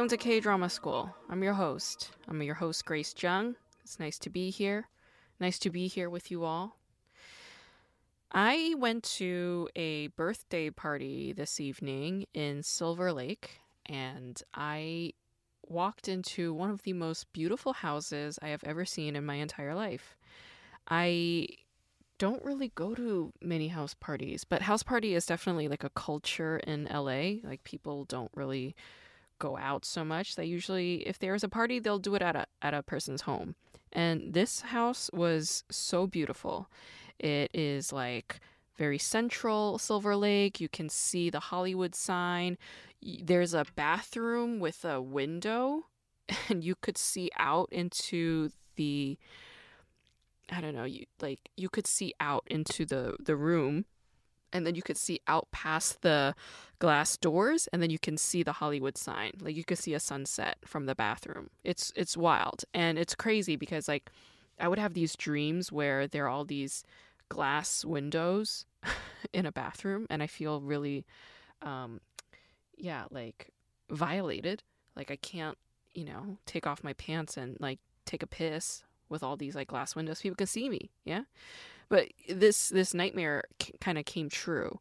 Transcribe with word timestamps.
Welcome 0.00 0.16
to 0.16 0.24
K 0.24 0.40
Drama 0.40 0.70
School. 0.70 1.14
I'm 1.28 1.42
your 1.42 1.52
host. 1.52 2.12
I'm 2.26 2.40
your 2.40 2.54
host, 2.54 2.86
Grace 2.86 3.14
Jung. 3.18 3.56
It's 3.84 4.00
nice 4.00 4.18
to 4.20 4.30
be 4.30 4.48
here. 4.48 4.88
Nice 5.38 5.58
to 5.58 5.68
be 5.68 5.88
here 5.88 6.08
with 6.08 6.30
you 6.30 6.42
all. 6.42 6.78
I 8.32 8.74
went 8.78 9.04
to 9.18 9.68
a 9.76 10.06
birthday 10.06 10.70
party 10.70 11.34
this 11.34 11.60
evening 11.60 12.24
in 12.32 12.62
Silver 12.62 13.12
Lake, 13.12 13.60
and 13.84 14.42
I 14.54 15.12
walked 15.68 16.08
into 16.08 16.54
one 16.54 16.70
of 16.70 16.82
the 16.84 16.94
most 16.94 17.30
beautiful 17.34 17.74
houses 17.74 18.38
I 18.40 18.48
have 18.48 18.64
ever 18.64 18.86
seen 18.86 19.16
in 19.16 19.26
my 19.26 19.34
entire 19.34 19.74
life. 19.74 20.16
I 20.88 21.46
don't 22.16 22.42
really 22.42 22.72
go 22.74 22.94
to 22.94 23.34
many 23.42 23.68
house 23.68 23.92
parties, 23.92 24.44
but 24.44 24.62
house 24.62 24.82
party 24.82 25.14
is 25.14 25.26
definitely 25.26 25.68
like 25.68 25.84
a 25.84 25.90
culture 25.90 26.56
in 26.56 26.88
LA. 26.90 27.46
Like 27.46 27.64
people 27.64 28.06
don't 28.06 28.30
really 28.34 28.74
go 29.40 29.56
out 29.56 29.84
so 29.84 30.04
much. 30.04 30.36
They 30.36 30.44
usually 30.44 31.06
if 31.08 31.18
there's 31.18 31.42
a 31.42 31.48
party, 31.48 31.80
they'll 31.80 31.98
do 31.98 32.14
it 32.14 32.22
at 32.22 32.36
a 32.36 32.46
at 32.62 32.74
a 32.74 32.84
person's 32.84 33.22
home. 33.22 33.56
And 33.92 34.34
this 34.34 34.60
house 34.60 35.10
was 35.12 35.64
so 35.68 36.06
beautiful. 36.06 36.68
It 37.18 37.50
is 37.52 37.92
like 37.92 38.38
very 38.78 38.98
central 38.98 39.78
Silver 39.78 40.14
Lake. 40.14 40.60
You 40.60 40.68
can 40.68 40.88
see 40.88 41.28
the 41.28 41.40
Hollywood 41.40 41.96
sign. 41.96 42.56
There's 43.02 43.52
a 43.52 43.66
bathroom 43.74 44.60
with 44.60 44.84
a 44.84 45.02
window 45.02 45.86
and 46.48 46.62
you 46.62 46.76
could 46.76 46.96
see 46.96 47.30
out 47.36 47.68
into 47.72 48.50
the 48.76 49.18
I 50.52 50.60
don't 50.60 50.74
know, 50.74 50.84
you 50.84 51.06
like 51.20 51.50
you 51.56 51.68
could 51.68 51.86
see 51.86 52.14
out 52.20 52.44
into 52.46 52.84
the 52.84 53.16
the 53.18 53.36
room 53.36 53.84
and 54.52 54.66
then 54.66 54.74
you 54.74 54.82
could 54.82 54.96
see 54.96 55.20
out 55.26 55.50
past 55.52 56.02
the 56.02 56.34
glass 56.78 57.16
doors 57.16 57.68
and 57.72 57.82
then 57.82 57.90
you 57.90 57.98
can 57.98 58.16
see 58.16 58.42
the 58.42 58.52
Hollywood 58.52 58.96
sign. 58.96 59.32
Like 59.40 59.56
you 59.56 59.64
could 59.64 59.78
see 59.78 59.94
a 59.94 60.00
sunset 60.00 60.58
from 60.64 60.86
the 60.86 60.94
bathroom. 60.94 61.50
It's 61.64 61.92
it's 61.96 62.16
wild 62.16 62.64
and 62.74 62.98
it's 62.98 63.14
crazy 63.14 63.56
because 63.56 63.88
like 63.88 64.10
I 64.58 64.68
would 64.68 64.78
have 64.78 64.94
these 64.94 65.16
dreams 65.16 65.70
where 65.72 66.06
there 66.06 66.26
are 66.26 66.28
all 66.28 66.44
these 66.44 66.84
glass 67.28 67.84
windows 67.84 68.66
in 69.32 69.46
a 69.46 69.52
bathroom 69.52 70.06
and 70.10 70.22
I 70.22 70.26
feel 70.26 70.60
really 70.60 71.04
um 71.62 72.00
yeah, 72.80 73.04
like 73.10 73.50
violated. 73.90 74.62
Like 74.96 75.10
I 75.10 75.16
can't, 75.16 75.58
you 75.92 76.04
know, 76.04 76.38
take 76.46 76.66
off 76.66 76.84
my 76.84 76.94
pants 76.94 77.36
and 77.36 77.56
like 77.60 77.78
take 78.06 78.22
a 78.22 78.26
piss 78.26 78.84
with 79.08 79.22
all 79.22 79.36
these 79.36 79.54
like 79.54 79.68
glass 79.68 79.94
windows. 79.94 80.20
People 80.20 80.36
can 80.36 80.46
see 80.46 80.68
me, 80.68 80.90
yeah. 81.04 81.22
But 81.90 82.08
this 82.28 82.70
this 82.70 82.94
nightmare 82.94 83.44
c- 83.60 83.74
kind 83.80 83.98
of 83.98 84.06
came 84.06 84.30
true 84.30 84.80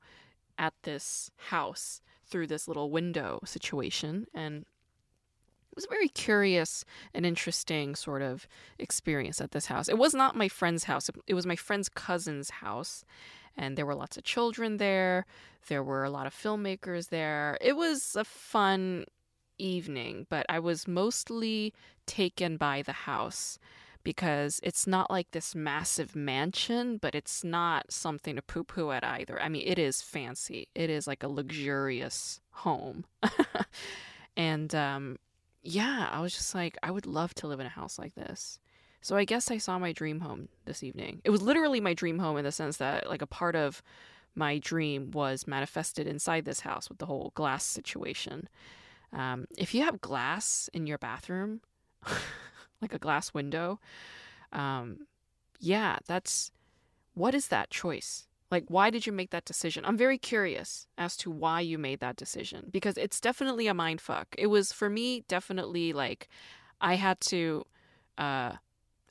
at 0.57 0.73
this 0.83 1.31
house 1.49 2.01
through 2.25 2.47
this 2.47 2.67
little 2.67 2.91
window 2.91 3.39
situation, 3.43 4.27
and 4.33 4.61
it 5.71 5.75
was 5.75 5.85
a 5.85 5.89
very 5.89 6.07
curious 6.07 6.85
and 7.13 7.25
interesting 7.25 7.95
sort 7.95 8.21
of 8.21 8.47
experience 8.77 9.41
at 9.41 9.51
this 9.51 9.65
house. 9.65 9.89
It 9.89 9.97
was 9.97 10.13
not 10.13 10.37
my 10.37 10.47
friend's 10.47 10.85
house; 10.85 11.09
it 11.27 11.33
was 11.33 11.47
my 11.47 11.55
friend's 11.57 11.89
cousin's 11.89 12.51
house, 12.51 13.03
and 13.57 13.75
there 13.75 13.87
were 13.87 13.95
lots 13.95 14.15
of 14.15 14.23
children 14.23 14.77
there. 14.77 15.25
There 15.67 15.83
were 15.83 16.03
a 16.03 16.11
lot 16.11 16.27
of 16.27 16.33
filmmakers 16.33 17.09
there. 17.09 17.57
It 17.59 17.75
was 17.75 18.15
a 18.15 18.23
fun 18.23 19.05
evening, 19.57 20.27
but 20.29 20.45
I 20.47 20.59
was 20.59 20.87
mostly 20.87 21.73
taken 22.05 22.55
by 22.57 22.83
the 22.83 22.93
house 22.93 23.57
because 24.03 24.59
it's 24.63 24.87
not 24.87 25.11
like 25.11 25.31
this 25.31 25.55
massive 25.55 26.15
mansion, 26.15 26.97
but 26.97 27.15
it's 27.15 27.43
not 27.43 27.91
something 27.91 28.35
to 28.35 28.41
poo 28.41 28.63
poo 28.63 28.91
at 28.91 29.03
either. 29.03 29.41
I 29.41 29.49
mean, 29.49 29.63
it 29.65 29.79
is 29.79 30.01
fancy, 30.01 30.67
it 30.75 30.89
is 30.89 31.07
like 31.07 31.23
a 31.23 31.27
luxurious 31.27 32.39
home. 32.51 33.05
and 34.37 34.73
um, 34.73 35.17
yeah, 35.61 36.09
I 36.11 36.21
was 36.21 36.33
just 36.33 36.55
like, 36.55 36.77
I 36.81 36.91
would 36.91 37.05
love 37.05 37.33
to 37.35 37.47
live 37.47 37.59
in 37.59 37.65
a 37.65 37.69
house 37.69 37.99
like 37.99 38.15
this. 38.15 38.59
So 39.01 39.15
I 39.15 39.25
guess 39.25 39.49
I 39.49 39.57
saw 39.57 39.79
my 39.79 39.93
dream 39.93 40.19
home 40.19 40.49
this 40.65 40.83
evening. 40.83 41.21
It 41.23 41.29
was 41.29 41.41
literally 41.41 41.79
my 41.79 41.93
dream 41.93 42.19
home 42.19 42.37
in 42.37 42.43
the 42.43 42.51
sense 42.51 42.77
that, 42.77 43.07
like, 43.07 43.21
a 43.21 43.27
part 43.27 43.55
of 43.55 43.81
my 44.35 44.57
dream 44.57 45.11
was 45.11 45.47
manifested 45.47 46.05
inside 46.05 46.45
this 46.45 46.61
house 46.61 46.89
with 46.89 46.97
the 46.97 47.05
whole 47.05 47.31
glass 47.35 47.63
situation. 47.63 48.49
Um, 49.13 49.47
if 49.57 49.73
you 49.73 49.83
have 49.83 50.01
glass 50.01 50.69
in 50.73 50.85
your 50.85 50.97
bathroom, 50.97 51.61
like 52.81 52.93
a 52.93 52.99
glass 52.99 53.33
window, 53.33 53.79
um, 54.51 55.07
yeah, 55.59 55.97
that's 56.07 56.51
what 57.13 57.35
is 57.35 57.47
that 57.47 57.69
choice? 57.69 58.27
Like, 58.51 58.65
why 58.67 58.89
did 58.89 59.05
you 59.05 59.13
make 59.13 59.29
that 59.29 59.45
decision? 59.45 59.85
I'm 59.85 59.97
very 59.97 60.17
curious 60.17 60.87
as 60.97 61.15
to 61.17 61.29
why 61.29 61.61
you 61.61 61.77
made 61.77 61.99
that 61.99 62.15
decision 62.15 62.67
because 62.71 62.97
it's 62.97 63.19
definitely 63.19 63.67
a 63.67 63.73
mind 63.73 64.01
fuck. 64.01 64.33
It 64.37 64.47
was 64.47 64.71
for 64.71 64.89
me 64.89 65.23
definitely 65.27 65.93
like 65.93 66.27
I 66.81 66.95
had 66.95 67.19
to, 67.21 67.65
uh, 68.17 68.53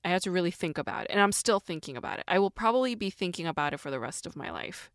I 0.05 0.09
had 0.09 0.23
to 0.23 0.31
really 0.31 0.51
think 0.51 0.79
about 0.79 1.05
it, 1.05 1.11
and 1.11 1.21
I'm 1.21 1.33
still 1.33 1.61
thinking 1.61 1.97
about 1.97 2.19
it. 2.19 2.25
I 2.27 2.39
will 2.39 2.51
probably 2.51 2.95
be 2.95 3.11
thinking 3.11 3.47
about 3.47 3.75
it 3.75 3.81
for 3.81 3.91
the 3.91 4.01
rest 4.01 4.27
of 4.27 4.37
my 4.37 4.51
life. 4.51 4.91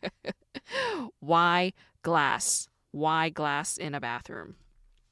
why 1.20 1.72
glass? 2.02 2.68
Why 2.90 3.28
glass 3.28 3.76
in 3.76 3.94
a 3.94 4.00
bathroom? 4.00 4.56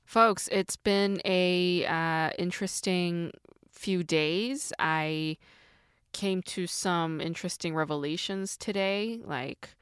Folks, 0.07 0.49
it's 0.53 0.77
been 0.77 1.21
a 1.25 1.85
uh, 1.85 2.31
interesting 2.39 3.33
few 3.73 4.05
days. 4.05 4.73
I 4.79 5.37
came 6.13 6.43
to 6.43 6.69
some 6.69 7.21
interesting 7.21 7.75
revelations 7.75 8.57
today. 8.57 9.19
Like, 9.25 9.75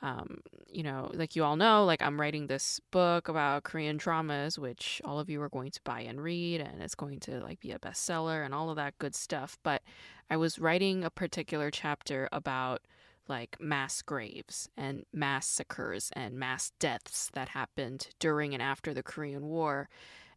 um, 0.00 0.40
you 0.72 0.82
know, 0.82 1.10
like 1.12 1.36
you 1.36 1.44
all 1.44 1.56
know, 1.56 1.84
like 1.84 2.00
I'm 2.00 2.18
writing 2.18 2.46
this 2.46 2.80
book 2.90 3.28
about 3.28 3.64
Korean 3.64 3.98
dramas, 3.98 4.58
which 4.58 5.02
all 5.04 5.20
of 5.20 5.28
you 5.28 5.42
are 5.42 5.50
going 5.50 5.70
to 5.72 5.80
buy 5.84 6.00
and 6.00 6.18
read, 6.18 6.62
and 6.62 6.82
it's 6.82 6.94
going 6.94 7.20
to 7.20 7.38
like 7.40 7.60
be 7.60 7.72
a 7.72 7.78
bestseller 7.78 8.46
and 8.46 8.54
all 8.54 8.70
of 8.70 8.76
that 8.76 8.96
good 8.96 9.14
stuff. 9.14 9.58
But 9.62 9.82
I 10.30 10.38
was 10.38 10.58
writing 10.58 11.04
a 11.04 11.10
particular 11.10 11.70
chapter 11.70 12.26
about 12.32 12.80
like 13.28 13.56
mass 13.60 14.02
graves 14.02 14.68
and 14.76 15.04
massacres 15.12 16.10
and 16.14 16.38
mass 16.38 16.72
deaths 16.78 17.30
that 17.34 17.50
happened 17.50 18.08
during 18.18 18.54
and 18.54 18.62
after 18.62 18.94
the 18.94 19.02
Korean 19.02 19.46
War 19.46 19.88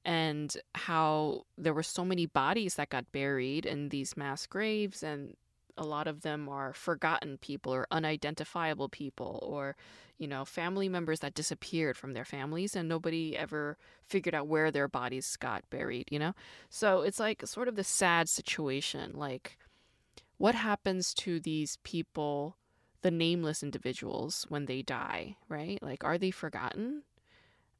and 0.03 0.55
how 0.73 1.43
there 1.57 1.73
were 1.73 1.83
so 1.83 2.03
many 2.03 2.25
bodies 2.25 2.75
that 2.75 2.89
got 2.89 3.11
buried 3.11 3.65
in 3.65 3.89
these 3.89 4.17
mass 4.17 4.47
graves 4.47 5.03
and 5.03 5.35
a 5.77 5.85
lot 5.85 6.07
of 6.07 6.21
them 6.21 6.49
are 6.49 6.73
forgotten 6.73 7.37
people 7.37 7.73
or 7.73 7.87
unidentifiable 7.91 8.89
people 8.89 9.39
or 9.47 9.75
you 10.17 10.27
know 10.27 10.43
family 10.43 10.89
members 10.89 11.19
that 11.21 11.33
disappeared 11.33 11.97
from 11.97 12.13
their 12.13 12.25
families 12.25 12.75
and 12.75 12.89
nobody 12.89 13.37
ever 13.37 13.77
figured 14.05 14.35
out 14.35 14.47
where 14.47 14.69
their 14.71 14.87
bodies 14.87 15.35
got 15.37 15.67
buried 15.69 16.07
you 16.11 16.19
know? 16.19 16.33
So 16.69 17.01
it's 17.01 17.19
like 17.19 17.45
sort 17.45 17.67
of 17.67 17.75
the 17.75 17.83
sad 17.83 18.27
situation 18.27 19.13
like 19.15 19.57
what 20.37 20.55
happens 20.55 21.13
to 21.13 21.39
these 21.39 21.77
people 21.83 22.57
the 23.01 23.11
nameless 23.11 23.63
individuals 23.63 24.45
when 24.49 24.65
they 24.65 24.81
die, 24.81 25.37
right? 25.49 25.81
Like, 25.81 26.03
are 26.03 26.17
they 26.17 26.31
forgotten? 26.31 27.03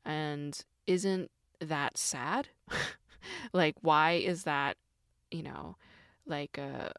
And 0.04 0.60
isn't 0.88 1.30
that 1.60 1.98
sad? 1.98 2.50
like, 3.54 3.76
why 3.82 4.14
is 4.14 4.44
that, 4.44 4.78
you 5.30 5.44
know, 5.44 5.76
like 6.26 6.58
a, 6.58 6.92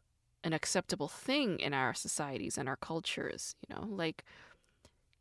an 0.43 0.53
acceptable 0.53 1.07
thing 1.07 1.59
in 1.59 1.73
our 1.73 1.93
societies 1.93 2.57
and 2.57 2.69
our 2.69 2.77
cultures? 2.77 3.55
You 3.67 3.75
know, 3.75 3.87
like, 3.89 4.23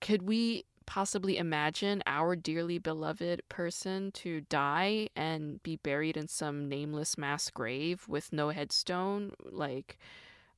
could 0.00 0.23
we 0.23 0.65
possibly 0.87 1.38
imagine 1.38 2.03
our 2.06 2.37
dearly 2.37 2.79
beloved 2.79 3.43
person 3.49 4.11
to 4.12 4.43
die 4.43 5.09
and 5.17 5.62
be 5.62 5.77
buried 5.77 6.17
in 6.17 6.29
some 6.29 6.69
nameless 6.69 7.17
mass 7.17 7.50
grave 7.50 8.06
with 8.09 8.32
no 8.32 8.50
headstone? 8.50 9.32
Like, 9.44 9.99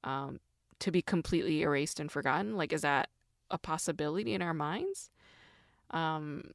um, 0.02 0.40
to 0.84 0.90
be 0.90 1.00
completely 1.00 1.62
erased 1.62 1.98
and 1.98 2.12
forgotten? 2.12 2.58
Like, 2.58 2.70
is 2.70 2.82
that 2.82 3.08
a 3.50 3.56
possibility 3.56 4.34
in 4.34 4.42
our 4.42 4.52
minds? 4.52 5.08
Um, 5.90 6.50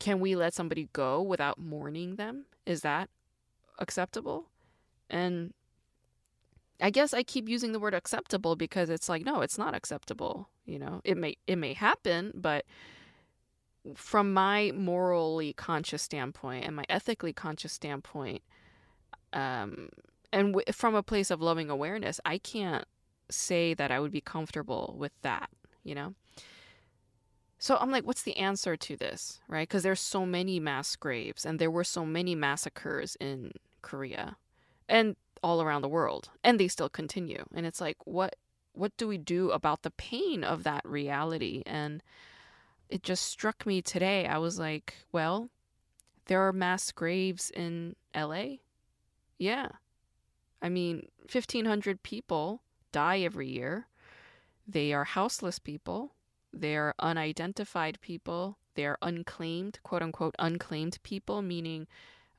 can 0.00 0.20
we 0.20 0.34
let 0.36 0.54
somebody 0.54 0.88
go 0.94 1.20
without 1.20 1.58
mourning 1.58 2.16
them? 2.16 2.46
Is 2.64 2.80
that 2.80 3.10
acceptable? 3.78 4.46
And 5.10 5.52
I 6.80 6.88
guess 6.88 7.12
I 7.12 7.22
keep 7.22 7.46
using 7.46 7.72
the 7.72 7.78
word 7.78 7.92
acceptable 7.92 8.56
because 8.56 8.88
it's 8.88 9.10
like, 9.10 9.22
no, 9.22 9.42
it's 9.42 9.58
not 9.58 9.74
acceptable. 9.74 10.48
You 10.64 10.78
know, 10.78 11.02
it 11.04 11.18
may 11.18 11.36
it 11.46 11.56
may 11.56 11.74
happen, 11.74 12.32
but 12.34 12.64
from 13.94 14.32
my 14.32 14.72
morally 14.74 15.52
conscious 15.52 16.00
standpoint 16.02 16.64
and 16.64 16.74
my 16.74 16.84
ethically 16.88 17.34
conscious 17.34 17.72
standpoint, 17.74 18.42
um, 19.34 19.90
and 20.32 20.54
w- 20.54 20.72
from 20.72 20.94
a 20.94 21.02
place 21.02 21.30
of 21.30 21.42
loving 21.42 21.68
awareness, 21.68 22.18
I 22.24 22.38
can't 22.38 22.86
say 23.30 23.74
that 23.74 23.90
I 23.90 24.00
would 24.00 24.12
be 24.12 24.20
comfortable 24.20 24.94
with 24.98 25.12
that, 25.22 25.50
you 25.84 25.94
know? 25.94 26.14
So 27.58 27.76
I'm 27.76 27.90
like, 27.90 28.06
what's 28.06 28.22
the 28.22 28.36
answer 28.36 28.76
to 28.76 28.96
this, 28.96 29.40
right? 29.48 29.68
Because 29.68 29.82
there's 29.82 30.00
so 30.00 30.24
many 30.24 30.60
mass 30.60 30.94
graves 30.94 31.44
and 31.44 31.58
there 31.58 31.70
were 31.70 31.84
so 31.84 32.06
many 32.06 32.34
massacres 32.34 33.16
in 33.20 33.52
Korea 33.82 34.36
and 34.88 35.16
all 35.42 35.62
around 35.62 35.82
the 35.82 35.88
world, 35.88 36.30
and 36.42 36.58
they 36.58 36.68
still 36.68 36.88
continue. 36.88 37.44
And 37.54 37.66
it's 37.66 37.80
like, 37.80 37.96
what 38.04 38.36
what 38.72 38.96
do 38.96 39.08
we 39.08 39.18
do 39.18 39.50
about 39.50 39.82
the 39.82 39.90
pain 39.90 40.44
of 40.44 40.62
that 40.62 40.82
reality? 40.84 41.62
And 41.66 42.02
it 42.88 43.02
just 43.02 43.26
struck 43.26 43.66
me 43.66 43.82
today. 43.82 44.26
I 44.26 44.38
was 44.38 44.58
like, 44.58 44.94
well, 45.10 45.50
there 46.26 46.46
are 46.46 46.52
mass 46.52 46.92
graves 46.92 47.50
in 47.50 47.96
LA. 48.14 48.58
Yeah. 49.36 49.68
I 50.62 50.68
mean, 50.68 51.08
1,500 51.30 52.02
people 52.02 52.62
die 52.92 53.20
every 53.20 53.48
year. 53.48 53.86
They 54.66 54.92
are 54.92 55.04
houseless 55.04 55.58
people. 55.58 56.12
They 56.52 56.76
are 56.76 56.94
unidentified 56.98 58.00
people. 58.00 58.58
They 58.74 58.86
are 58.86 58.98
unclaimed, 59.02 59.80
quote 59.82 60.02
unquote, 60.02 60.34
unclaimed 60.38 60.98
people, 61.02 61.42
meaning 61.42 61.86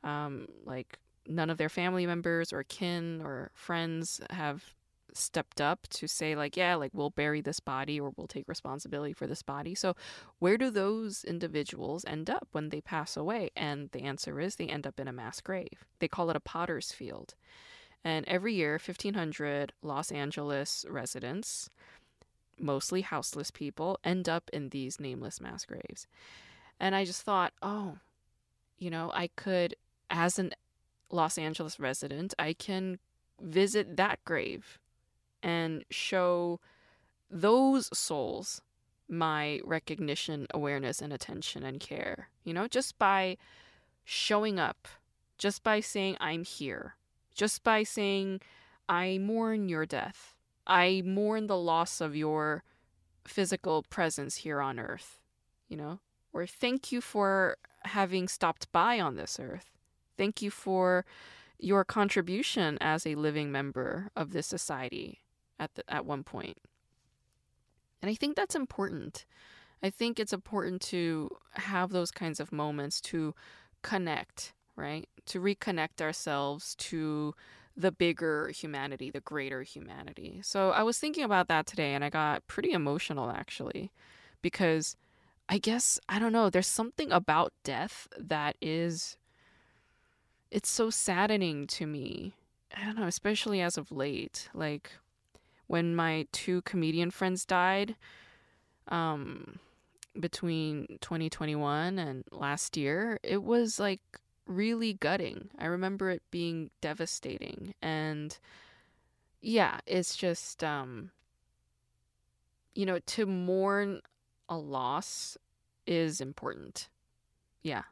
um, 0.04 0.48
like 0.66 1.00
none 1.28 1.50
of 1.50 1.58
their 1.58 1.70
family 1.70 2.06
members 2.06 2.52
or 2.52 2.64
kin 2.64 3.22
or 3.24 3.52
friends 3.54 4.22
have 4.32 4.74
stepped 5.14 5.60
up 5.60 5.88
to 5.90 6.08
say 6.08 6.36
like 6.36 6.56
yeah 6.56 6.76
like 6.76 6.92
we'll 6.94 7.10
bury 7.10 7.42
this 7.42 7.60
body 7.60 8.00
or 8.00 8.12
we'll 8.16 8.28
take 8.28 8.48
responsibility 8.48 9.14
for 9.14 9.26
this 9.26 9.42
body 9.42 9.74
so 9.74 9.96
where 10.38 10.58
do 10.58 10.70
those 10.70 11.24
individuals 11.24 12.06
end 12.06 12.30
up 12.30 12.48
when 12.52 12.70
they 12.70 12.82
pass 12.82 13.18
away 13.18 13.50
and 13.56 13.90
the 13.92 14.04
answer 14.04 14.40
is 14.40 14.56
they 14.56 14.68
end 14.68 14.86
up 14.86 15.00
in 15.00 15.08
a 15.08 15.12
mass 15.12 15.42
grave 15.42 15.86
they 16.00 16.08
call 16.08 16.30
it 16.30 16.36
a 16.36 16.40
potter's 16.40 16.92
field 16.92 17.34
and 18.04 18.26
every 18.28 18.54
year 18.54 18.74
1500 18.74 19.74
los 19.82 20.12
angeles 20.12 20.86
residents 20.90 21.70
mostly 22.58 23.02
houseless 23.02 23.52
people 23.52 23.98
end 24.04 24.28
up 24.28 24.50
in 24.52 24.70
these 24.70 25.00
nameless 25.00 25.40
mass 25.40 25.66
graves 25.66 26.08
and 26.80 26.96
i 26.96 27.06
just 27.06 27.22
thought 27.22 27.54
oh 27.62 27.98
you 28.78 28.90
know 28.90 29.12
i 29.14 29.28
could 29.36 29.76
as 30.10 30.40
an 30.40 30.52
los 31.12 31.38
angeles 31.38 31.80
resident 31.80 32.34
i 32.38 32.54
can 32.54 33.00
visit 33.42 33.98
that 33.98 34.24
grave 34.26 34.80
and 35.42 35.86
show 35.90 36.60
those 37.32 37.90
souls 37.98 38.62
my 39.10 39.60
recognition, 39.64 40.48
awareness, 40.54 41.02
and 41.02 41.12
attention 41.12 41.64
and 41.64 41.80
care. 41.80 42.30
You 42.44 42.54
know, 42.54 42.68
just 42.68 42.98
by 43.00 43.38
showing 44.06 44.60
up, 44.60 44.88
just 45.38 45.64
by 45.64 45.80
saying, 45.80 46.18
I'm 46.20 46.44
here, 46.44 46.96
just 47.40 47.64
by 47.64 47.84
saying, 47.84 48.42
I 48.90 49.18
mourn 49.18 49.70
your 49.70 49.86
death, 49.86 50.36
I 50.68 51.02
mourn 51.06 51.48
the 51.48 51.56
loss 51.56 52.02
of 52.02 52.14
your 52.14 52.64
physical 53.24 53.84
presence 53.84 54.36
here 54.36 54.60
on 54.60 54.78
earth, 54.78 55.22
you 55.70 55.78
know, 55.78 56.02
or 56.34 56.46
thank 56.46 56.92
you 56.92 57.00
for 57.00 57.56
having 57.86 58.28
stopped 58.28 58.70
by 58.74 59.00
on 59.00 59.16
this 59.16 59.40
earth. 59.40 59.72
Thank 60.18 60.42
you 60.42 60.52
for 60.52 61.06
your 61.58 61.86
contribution 61.86 62.78
as 62.82 63.08
a 63.08 63.16
living 63.16 63.54
member 63.54 64.12
of 64.18 64.34
this 64.34 64.48
society 64.48 65.20
at 65.58 65.76
the, 65.76 65.84
at 65.88 66.06
one 66.06 66.26
point. 66.26 66.58
And 68.02 68.12
I 68.12 68.16
think 68.16 68.36
that's 68.36 68.56
important. 68.56 69.26
I 69.82 69.90
think 69.90 70.20
it's 70.20 70.34
important 70.34 70.82
to 70.94 71.30
have 71.54 71.92
those 71.92 72.12
kinds 72.12 72.42
of 72.42 72.52
moments 72.52 73.00
to 73.02 73.34
connect, 73.82 74.52
right? 74.80 75.08
To 75.28 75.40
reconnect 75.40 76.02
ourselves 76.02 76.76
to 76.76 77.36
the 77.76 77.92
bigger 77.92 78.50
humanity, 78.50 79.10
the 79.10 79.22
greater 79.22 79.64
humanity. 79.64 80.42
So 80.44 80.72
I 80.72 80.84
was 80.84 81.00
thinking 81.00 81.24
about 81.24 81.48
that 81.48 81.66
today 81.66 81.94
and 81.94 82.04
I 82.04 82.10
got 82.10 82.46
pretty 82.48 82.72
emotional 82.72 83.32
actually 83.32 83.92
because 84.42 84.98
I 85.48 85.58
guess 85.58 86.00
I 86.10 86.20
don't 86.20 86.34
know, 86.34 86.50
there's 86.50 86.68
something 86.68 87.12
about 87.12 87.54
death 87.64 88.08
that 88.18 88.56
is 88.62 89.18
it's 90.52 90.70
so 90.70 90.90
saddening 90.90 91.68
to 91.68 91.86
me. 91.86 92.34
I 92.76 92.86
don't 92.86 92.98
know, 92.98 93.08
especially 93.08 93.62
as 93.62 93.78
of 93.78 93.92
late. 93.92 94.50
Like 94.54 94.92
when 95.68 95.96
my 95.96 96.28
two 96.32 96.62
comedian 96.64 97.12
friends 97.12 97.46
died 97.46 97.96
um, 98.88 99.60
between 100.20 100.98
2021 101.02 101.98
and 102.00 102.24
last 102.32 102.76
year, 102.76 103.20
it 103.24 103.44
was 103.44 103.80
like 103.80 104.02
really 104.50 104.94
gutting. 104.94 105.50
I 105.58 105.66
remember 105.66 106.10
it 106.10 106.24
being 106.32 106.72
devastating. 106.82 107.74
And 107.82 108.38
yeah, 109.42 109.80
it's 109.86 110.16
just, 110.16 110.64
um, 110.64 111.12
you 112.76 112.86
know, 112.86 113.00
to 113.00 113.26
mourn 113.26 114.02
a 114.50 114.58
loss 114.58 115.38
is 115.86 116.20
important. 116.20 116.90
Yeah, 117.62 117.84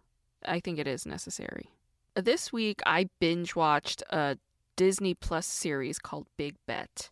I 0.45 0.59
think 0.59 0.79
it 0.79 0.87
is 0.87 1.05
necessary. 1.05 1.69
This 2.15 2.51
week, 2.51 2.81
I 2.85 3.09
binge 3.19 3.55
watched 3.55 4.01
a 4.09 4.37
Disney 4.75 5.13
Plus 5.13 5.45
series 5.45 5.99
called 5.99 6.27
Big 6.37 6.55
Bet. 6.65 7.09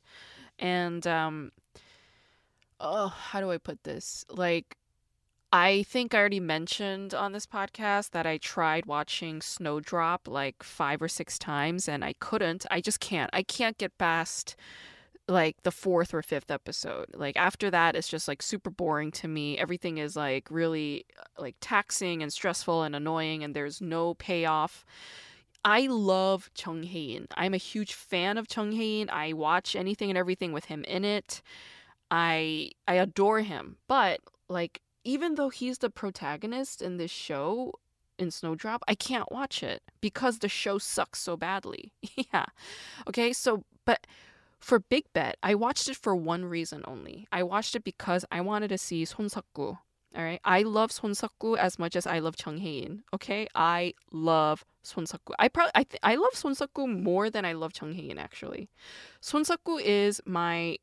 And 0.57 1.05
um 1.05 1.51
oh, 2.79 3.07
how 3.07 3.41
do 3.41 3.51
I 3.51 3.57
put 3.57 3.83
this? 3.83 4.25
Like 4.29 4.77
I 5.57 5.83
think 5.83 6.13
I 6.13 6.19
already 6.19 6.41
mentioned 6.41 7.13
on 7.13 7.31
this 7.31 7.45
podcast 7.45 8.09
that 8.09 8.25
I 8.25 8.37
tried 8.39 8.87
watching 8.87 9.41
Snowdrop 9.41 10.27
like 10.27 10.61
5 10.61 11.03
or 11.03 11.07
6 11.07 11.39
times 11.39 11.87
and 11.87 12.03
I 12.03 12.11
couldn't. 12.19 12.65
I 12.69 12.81
just 12.81 12.99
can't. 12.99 13.29
I 13.31 13.41
can't 13.41 13.77
get 13.77 13.97
past 13.97 14.57
like 15.29 15.63
the 15.63 15.71
fourth 15.71 16.13
or 16.13 16.21
fifth 16.21 16.51
episode. 16.51 17.05
Like 17.13 17.37
after 17.37 17.71
that 17.71 17.95
it's 17.95 18.09
just 18.09 18.27
like 18.27 18.41
super 18.41 18.69
boring 18.69 19.11
to 19.13 19.29
me. 19.29 19.57
Everything 19.57 19.97
is 19.97 20.17
like 20.17 20.49
really 20.51 21.05
uh, 21.17 21.41
like 21.41 21.55
taxing 21.61 22.21
and 22.21 22.33
stressful 22.33 22.83
and 22.83 22.93
annoying 22.93 23.41
and 23.41 23.55
there's 23.55 23.79
no 23.79 24.15
payoff. 24.15 24.83
I 25.63 25.87
love 25.87 26.49
Chung 26.53 26.83
Hae-in. 26.83 27.29
I'm 27.37 27.53
a 27.53 27.57
huge 27.71 27.93
fan 27.93 28.37
of 28.37 28.49
Chung 28.49 28.73
Hae-in. 28.73 29.09
I 29.09 29.31
watch 29.31 29.73
anything 29.73 30.09
and 30.09 30.17
everything 30.17 30.51
with 30.51 30.65
him 30.65 30.83
in 30.83 31.05
it. 31.05 31.41
I 32.11 32.71
I 32.89 32.95
adore 32.95 33.39
him. 33.39 33.77
But 33.87 34.19
like 34.49 34.81
even 35.05 35.35
though 35.35 35.49
he's 35.49 35.77
the 35.77 35.89
protagonist 35.89 36.81
in 36.81 36.97
this 36.97 37.11
show 37.11 37.73
in 38.17 38.31
Snowdrop, 38.31 38.83
I 38.87 38.95
can't 38.95 39.31
watch 39.31 39.63
it 39.63 39.83
because 40.01 40.39
the 40.39 40.49
show 40.49 40.77
sucks 40.77 41.21
so 41.21 41.37
badly. 41.37 41.93
yeah. 42.33 42.45
Okay, 43.07 43.31
so 43.31 43.63
but 43.85 44.05
for 44.59 44.79
Big 44.79 45.05
Bet, 45.13 45.37
I 45.43 45.53
watched 45.55 45.87
it 45.87 45.95
for 45.95 46.15
one 46.15 46.45
reason 46.45 46.83
only. 46.87 47.27
I 47.31 47.43
watched 47.43 47.75
it 47.75 47.83
because 47.83 48.25
I 48.31 48.41
wanted 48.41 48.69
to 48.69 48.77
see 48.77 49.05
Son 49.05 49.29
Suk-ku. 49.29 49.77
All 50.17 50.23
right. 50.23 50.39
I 50.45 50.63
love 50.63 50.91
Son 50.91 51.13
Suk-ku 51.13 51.57
as 51.57 51.77
much 51.77 51.95
as 51.95 52.07
I 52.07 52.19
love 52.19 52.37
Chung 52.37 52.57
Hae-in. 52.57 53.03
Okay. 53.13 53.47
I 53.53 53.93
love 54.11 54.65
Son 54.81 55.05
Suk-ku. 55.05 55.33
I 55.37 55.49
probably 55.49 55.71
I 55.75 55.83
th- 55.83 55.99
I 56.01 56.15
love 56.15 56.33
Son 56.33 56.55
Suk-ku 56.55 56.87
more 56.87 57.29
than 57.29 57.43
I 57.43 57.53
love 57.53 57.73
Chung 57.73 57.91
Hae-in 57.93 58.17
actually. 58.17 58.69
Son 59.19 59.43
Suk-ku 59.43 59.77
is 59.77 60.21
my 60.25 60.77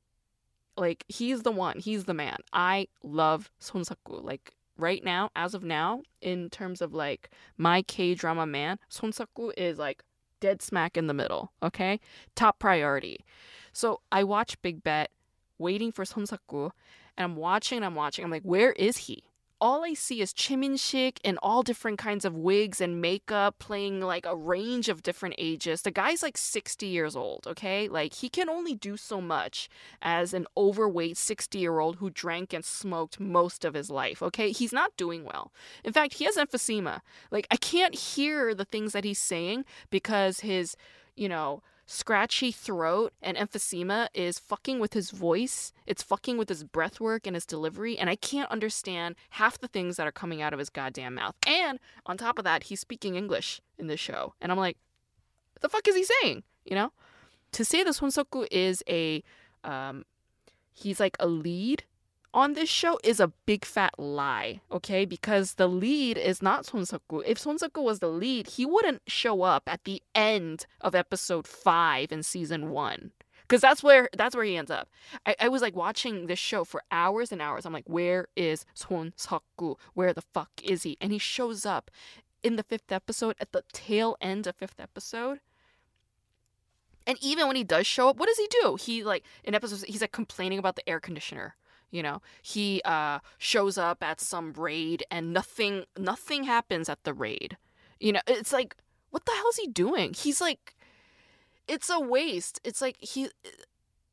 like 0.77 1.05
he's 1.09 1.43
the 1.43 1.51
one. 1.51 1.79
He's 1.79 2.05
the 2.05 2.15
man. 2.15 2.37
I 2.53 2.89
love 3.03 3.51
Son 3.59 3.85
Suk-ku. 3.85 4.17
Like 4.17 4.53
right 4.77 5.05
now, 5.05 5.31
as 5.37 5.55
of 5.55 5.63
now, 5.63 6.03
in 6.21 6.51
terms 6.51 6.81
of 6.81 6.95
like 6.95 7.31
my 7.57 7.83
K 7.83 8.15
drama 8.15 8.47
man, 8.47 8.79
Son 8.89 9.13
Suk-ku 9.13 9.53
is 9.57 9.79
like 9.79 10.03
dead 10.41 10.63
smack 10.63 10.97
in 10.97 11.07
the 11.07 11.15
middle. 11.15 11.53
Okay, 11.63 12.01
top 12.35 12.59
priority. 12.59 13.25
So 13.73 14.01
I 14.11 14.25
watch 14.25 14.61
Big 14.63 14.83
Bet, 14.83 15.11
waiting 15.59 15.93
for 15.93 16.05
Son 16.05 16.27
Suk-ku, 16.27 16.71
and 17.17 17.25
I'm 17.25 17.37
watching 17.37 17.77
and 17.77 17.85
I'm 17.85 17.95
watching. 17.95 18.25
I'm 18.25 18.31
like, 18.31 18.43
where 18.43 18.73
is 18.73 18.97
he? 18.97 19.25
All 19.63 19.85
I 19.85 19.95
see 19.95 20.21
is 20.21 20.33
Choi 20.33 20.57
Min-sik 20.57 21.21
in 21.23 21.39
all 21.39 21.63
different 21.63 21.97
kinds 21.97 22.25
of 22.25 22.35
wigs 22.35 22.81
and 22.81 23.01
makeup, 23.01 23.61
playing 23.61 24.01
like 24.01 24.27
a 24.27 24.35
range 24.35 24.89
of 24.89 25.05
different 25.05 25.37
ages. 25.39 25.83
The 25.83 25.93
guy's 25.93 26.21
like 26.21 26.37
60 26.37 26.85
years 26.85 27.15
old, 27.15 27.47
okay? 27.47 27.87
Like 27.87 28.13
he 28.15 28.29
can 28.29 28.51
only 28.51 28.75
do 28.75 28.97
so 28.97 29.21
much 29.21 29.69
as 30.03 30.35
an 30.35 30.49
overweight 30.57 31.17
60 31.17 31.61
year 31.61 31.79
old 31.79 31.97
who 31.97 32.11
drank 32.11 32.53
and 32.53 32.65
smoked 32.65 33.21
most 33.21 33.65
of 33.65 33.75
his 33.75 33.89
life, 33.89 34.21
okay? 34.21 34.51
He's 34.51 34.73
not 34.73 34.97
doing 34.97 35.25
well. 35.25 35.53
In 35.85 35.93
fact, 35.93 36.15
he 36.15 36.25
has 36.25 36.35
emphysema. 36.35 36.99
Like 37.31 37.47
I 37.49 37.57
can't 37.57 37.95
hear 37.95 38.57
the 38.57 38.65
things 38.65 38.93
that 38.95 39.05
he's 39.05 39.21
saying 39.21 39.65
because 39.91 40.41
his, 40.41 40.77
you 41.15 41.29
know, 41.29 41.63
scratchy 41.87 42.53
throat 42.53 43.13
and 43.21 43.37
emphysema 43.37 44.09
is 44.15 44.39
fucking 44.39 44.81
with 44.81 44.95
his 44.95 45.11
voice. 45.11 45.73
It's 45.87 46.03
fucking 46.03 46.39
with 46.39 46.49
his 46.49 46.65
breath 46.65 47.01
work 47.01 47.27
and 47.27 47.37
his 47.37 47.47
delivery. 47.47 47.99
And 47.99 48.09
I 48.09 48.17
can't 48.17 48.51
understand 48.51 49.17
half 49.31 49.59
the 49.59 49.69
things 49.69 49.97
that 49.97 50.07
are 50.07 50.13
coming 50.13 50.41
out 50.41 50.53
of 50.53 50.59
his 50.59 50.71
goddamn 50.71 51.17
mouth. 51.17 51.35
And 51.47 51.79
on 52.07 52.17
top 52.17 52.39
of 52.39 52.45
that, 52.45 52.65
he's 52.65 52.81
speaking 52.81 53.15
English 53.15 53.61
in 53.79 53.87
this 53.87 54.01
show. 54.01 54.35
And 54.41 54.53
I'm 54.53 54.59
like, 54.59 54.79
the 55.61 55.69
fuck 55.69 55.87
is 55.89 55.97
he 55.97 56.05
saying? 56.05 56.43
You 56.65 56.77
know? 56.77 56.93
To 57.53 57.65
say 57.65 57.85
that 57.85 57.95
Son 57.95 58.11
Suk-ku 58.11 58.47
is 58.51 58.83
a, 58.89 59.23
um, 59.63 60.05
he's 60.73 60.99
like 60.99 61.17
a 61.21 61.27
lead 61.27 61.85
on 62.35 62.55
this 62.55 62.69
show 62.69 62.99
is 63.05 63.21
a 63.21 63.33
big 63.47 63.65
fat 63.65 63.99
lie, 63.99 64.61
okay? 64.71 65.05
Because 65.05 65.55
the 65.55 65.69
lead 65.69 66.17
is 66.17 66.41
not 66.41 66.67
Son 66.67 66.87
Suk-ku. 66.87 67.21
If 67.21 67.39
Son 67.39 67.59
Suk-ku 67.59 67.83
was 67.83 67.99
the 67.99 68.09
lead, 68.09 68.47
he 68.47 68.65
wouldn't 68.65 69.03
show 69.07 69.43
up 69.43 69.65
at 69.67 69.85
the 69.85 70.03
end 70.15 70.67
of 70.81 70.95
episode 70.95 71.47
five 71.47 72.11
in 72.11 72.23
season 72.23 72.71
one. 72.71 73.13
Because 73.43 73.61
that's 73.61 73.83
where 73.83 74.09
that's 74.17 74.35
where 74.35 74.47
he 74.47 74.57
ends 74.57 74.71
up. 74.71 74.89
I, 75.27 75.37
I 75.41 75.49
was 75.49 75.61
like 75.61 75.77
watching 75.77 76.27
this 76.27 76.39
show 76.39 76.65
for 76.65 76.83
hours 76.91 77.33
and 77.33 77.43
hours. 77.43 77.67
I'm 77.67 77.73
like, 77.73 77.89
where 77.89 78.29
is 78.35 78.65
Son 78.73 79.13
Suk-ku? 79.17 79.77
Where 79.93 80.15
the 80.15 80.23
fuck 80.23 80.51
is 80.63 80.85
he? 80.85 80.97
And 81.01 81.13
he 81.13 81.19
shows 81.19 81.67
up 81.67 81.91
in 82.43 82.57
the 82.57 82.63
fifth 82.63 82.91
episode 82.91 83.37
at 83.41 83.53
the 83.53 83.63
tail 83.73 84.17
end 84.23 84.47
of 84.47 84.57
fifth 84.57 84.81
episode. 84.81 85.41
And 87.07 87.19
even 87.21 87.47
when 87.47 87.57
he 87.57 87.65
does 87.65 87.87
show 87.87 88.09
up, 88.09 88.17
what 88.17 88.29
does 88.29 88.39
he 88.39 88.49
do? 88.63 88.77
He 88.81 89.05
like 89.05 89.25
in 89.45 89.55
episodes 89.55 89.83
he's 89.83 90.01
like 90.01 90.13
complaining 90.13 90.59
about 90.59 90.77
the 90.77 90.89
air 90.89 91.01
conditioner 91.01 91.57
you 91.93 92.03
know 92.03 92.21
he 92.43 92.81
uh 92.85 93.21
shows 93.39 93.79
up 93.79 94.03
at 94.03 94.21
some 94.21 94.53
raid 94.55 95.05
and 95.11 95.33
nothing 95.33 95.85
nothing 95.97 96.45
happens 96.45 96.89
at 96.89 97.03
the 97.05 97.15
raid 97.15 97.57
You 98.03 98.13
know, 98.13 98.21
it's 98.27 98.53
like, 98.53 98.75
what 99.11 99.25
the 99.25 99.33
hell 99.33 99.49
is 99.51 99.59
he 99.59 99.69
doing? 99.69 100.13
He's 100.13 100.41
like, 100.41 100.75
it's 101.69 101.89
a 101.89 102.01
waste. 102.01 102.61
It's 102.65 102.81
like 102.83 102.97
he. 102.99 103.31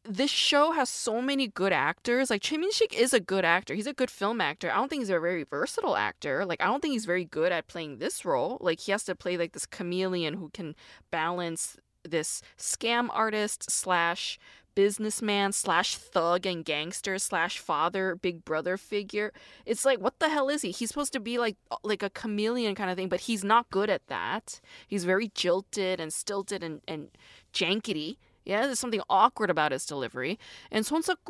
This 0.06 0.32
show 0.32 0.72
has 0.72 0.90
so 0.90 1.22
many 1.22 1.48
good 1.48 1.74
actors. 1.74 2.30
Like 2.30 2.42
Choi 2.42 2.58
Min-sik 2.58 2.94
is 2.94 3.14
a 3.14 3.20
good 3.20 3.44
actor. 3.46 3.74
He's 3.76 3.88
a 3.88 3.94
good 3.94 4.10
film 4.12 4.40
actor. 4.42 4.72
I 4.72 4.76
don't 4.76 4.90
think 4.90 5.02
he's 5.02 5.10
a 5.10 5.20
very 5.20 5.44
versatile 5.44 5.98
actor. 5.98 6.46
Like 6.46 6.62
I 6.62 6.66
don't 6.66 6.82
think 6.82 6.94
he's 6.94 7.06
very 7.06 7.26
good 7.26 7.52
at 7.52 7.68
playing 7.68 7.98
this 7.98 8.24
role. 8.26 8.58
Like 8.62 8.80
he 8.80 8.92
has 8.92 9.04
to 9.06 9.16
play 9.16 9.38
like 9.38 9.54
this 9.54 9.66
chameleon 9.66 10.36
who 10.36 10.50
can 10.50 10.76
balance 11.12 11.78
this 12.04 12.42
scam 12.58 13.10
artist 13.12 13.70
slash 13.70 14.40
businessman 14.80 15.52
slash 15.52 15.98
thug 15.98 16.46
and 16.46 16.64
gangster 16.64 17.20
slash 17.20 17.60
father 17.60 18.16
big 18.16 18.46
brother 18.46 18.78
figure. 18.78 19.34
It's 19.66 19.84
like 19.84 20.00
what 20.00 20.20
the 20.20 20.30
hell 20.30 20.48
is 20.48 20.62
he? 20.62 20.72
He's 20.72 20.88
supposed 20.88 21.12
to 21.12 21.20
be 21.20 21.38
like 21.38 21.58
like 21.84 22.02
a 22.02 22.10
chameleon 22.10 22.76
kind 22.76 22.90
of 22.90 22.96
thing 22.96 23.10
but 23.10 23.20
he's 23.28 23.44
not 23.44 23.70
good 23.72 23.90
at 23.90 24.08
that. 24.08 24.62
He's 24.88 25.04
very 25.04 25.34
jilted 25.36 26.00
and 26.00 26.14
stilted 26.14 26.64
and, 26.64 26.80
and 26.88 27.10
jankety. 27.54 28.16
Yeah 28.46 28.68
there's 28.68 28.80
something 28.80 29.02
awkward 29.10 29.50
about 29.50 29.74
his 29.74 29.86
delivery. 29.86 30.40
And 30.72 30.86
Son 30.86 31.04
Suk 31.04 31.30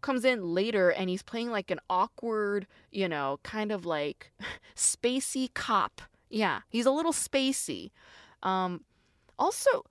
comes 0.00 0.24
in 0.24 0.54
later 0.54 0.88
and 0.88 1.10
he's 1.10 1.22
playing 1.22 1.50
like 1.50 1.70
an 1.70 1.80
awkward 1.90 2.66
you 2.90 3.06
know 3.06 3.38
kind 3.42 3.70
of 3.70 3.84
like 3.84 4.32
spacey 4.74 5.52
cop. 5.52 6.00
Yeah 6.30 6.60
he's 6.70 6.86
a 6.86 6.90
little 6.90 7.12
spacey. 7.12 7.90
Um 8.42 8.84
also 9.38 9.84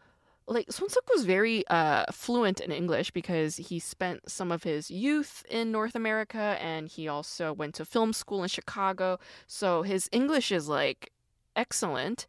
like 0.47 0.71
Son 0.71 0.89
Suk 0.89 1.03
was 1.13 1.25
very 1.25 1.67
uh, 1.67 2.05
fluent 2.11 2.61
in 2.61 2.71
English 2.71 3.11
because 3.11 3.57
he 3.57 3.79
spent 3.79 4.29
some 4.29 4.51
of 4.51 4.63
his 4.63 4.89
youth 4.89 5.45
in 5.49 5.71
North 5.71 5.95
America 5.95 6.57
and 6.61 6.87
he 6.87 7.07
also 7.07 7.51
went 7.51 7.75
to 7.75 7.85
film 7.85 8.13
school 8.13 8.43
in 8.43 8.49
Chicago. 8.49 9.19
So 9.45 9.81
his 9.81 10.09
English 10.11 10.51
is 10.51 10.69
like 10.69 11.11
excellent. 11.55 12.27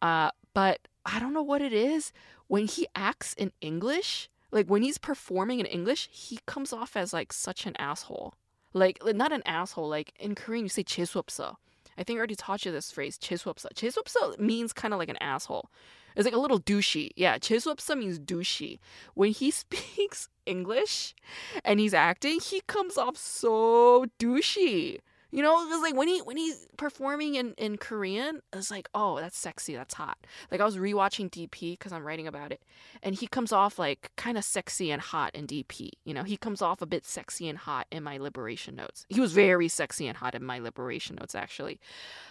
Uh, 0.00 0.30
but 0.54 0.88
I 1.04 1.18
don't 1.20 1.34
know 1.34 1.42
what 1.42 1.60
it 1.60 1.72
is 1.72 2.12
when 2.46 2.66
he 2.66 2.86
acts 2.94 3.34
in 3.34 3.52
English, 3.60 4.30
like 4.50 4.66
when 4.66 4.82
he's 4.82 4.98
performing 4.98 5.60
in 5.60 5.66
English, 5.66 6.08
he 6.10 6.38
comes 6.46 6.72
off 6.72 6.96
as 6.96 7.12
like 7.12 7.32
such 7.32 7.66
an 7.66 7.76
asshole. 7.78 8.34
Like 8.72 8.98
not 9.04 9.32
an 9.32 9.42
asshole, 9.44 9.88
like 9.88 10.12
in 10.18 10.34
Korean 10.34 10.64
you 10.64 10.68
say 10.70 10.84
재수없어. 10.84 11.56
I 11.98 12.04
think 12.04 12.16
I 12.16 12.20
already 12.20 12.36
taught 12.36 12.64
you 12.64 12.72
this 12.72 12.90
phrase, 12.92 13.18
재수없어. 13.18 13.66
재수없어 13.74 14.38
means 14.38 14.72
kind 14.72 14.94
of 14.94 14.98
like 14.98 15.08
an 15.08 15.16
asshole. 15.20 15.68
It's 16.18 16.24
like 16.24 16.34
a 16.34 16.40
little 16.40 16.58
douchey. 16.58 17.10
Yeah, 17.14 17.38
Chiswapsa 17.38 17.96
means 17.96 18.18
douchey. 18.18 18.80
When 19.14 19.30
he 19.30 19.50
speaks 19.52 20.28
English 20.46 21.14
and 21.64 21.78
he's 21.78 21.94
acting, 21.94 22.40
he 22.40 22.60
comes 22.66 22.98
off 22.98 23.16
so 23.16 24.06
douchey. 24.18 24.98
You 25.30 25.42
know, 25.42 25.70
it's 25.70 25.82
like 25.82 25.94
when 25.94 26.08
he 26.08 26.20
when 26.22 26.38
he's 26.38 26.66
performing 26.78 27.34
in 27.34 27.52
in 27.58 27.76
Korean, 27.76 28.40
it's 28.52 28.70
like, 28.70 28.88
oh, 28.94 29.20
that's 29.20 29.38
sexy, 29.38 29.76
that's 29.76 29.94
hot. 29.94 30.16
Like 30.50 30.60
I 30.60 30.64
was 30.64 30.78
rewatching 30.78 31.30
DP 31.30 31.72
because 31.72 31.92
I'm 31.92 32.02
writing 32.04 32.26
about 32.26 32.50
it, 32.50 32.62
and 33.02 33.14
he 33.14 33.26
comes 33.26 33.52
off 33.52 33.78
like 33.78 34.10
kind 34.16 34.38
of 34.38 34.44
sexy 34.44 34.90
and 34.90 35.02
hot 35.02 35.34
in 35.34 35.46
DP. 35.46 35.90
You 36.04 36.14
know, 36.14 36.22
he 36.22 36.38
comes 36.38 36.62
off 36.62 36.80
a 36.80 36.86
bit 36.86 37.04
sexy 37.04 37.46
and 37.46 37.58
hot 37.58 37.86
in 37.92 38.02
my 38.02 38.16
Liberation 38.16 38.74
Notes. 38.74 39.04
He 39.10 39.20
was 39.20 39.32
very 39.32 39.68
sexy 39.68 40.08
and 40.08 40.16
hot 40.16 40.34
in 40.34 40.42
my 40.42 40.58
Liberation 40.58 41.16
Notes 41.20 41.34
actually, 41.34 41.78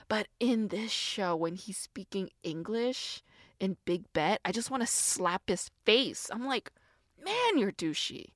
but 0.07 0.27
in 0.39 0.69
this 0.69 0.91
show, 0.91 1.35
when 1.35 1.53
he's 1.53 1.77
speaking 1.77 2.31
English, 2.41 3.21
in 3.59 3.77
Big 3.85 4.11
Bet, 4.13 4.39
I 4.45 4.51
just 4.51 4.71
want 4.71 4.81
to 4.81 4.87
slap 4.87 5.43
his 5.47 5.71
face. 5.85 6.29
I'm 6.31 6.45
like, 6.45 6.71
man, 7.23 7.57
you're 7.57 7.71
douchey. 7.71 8.27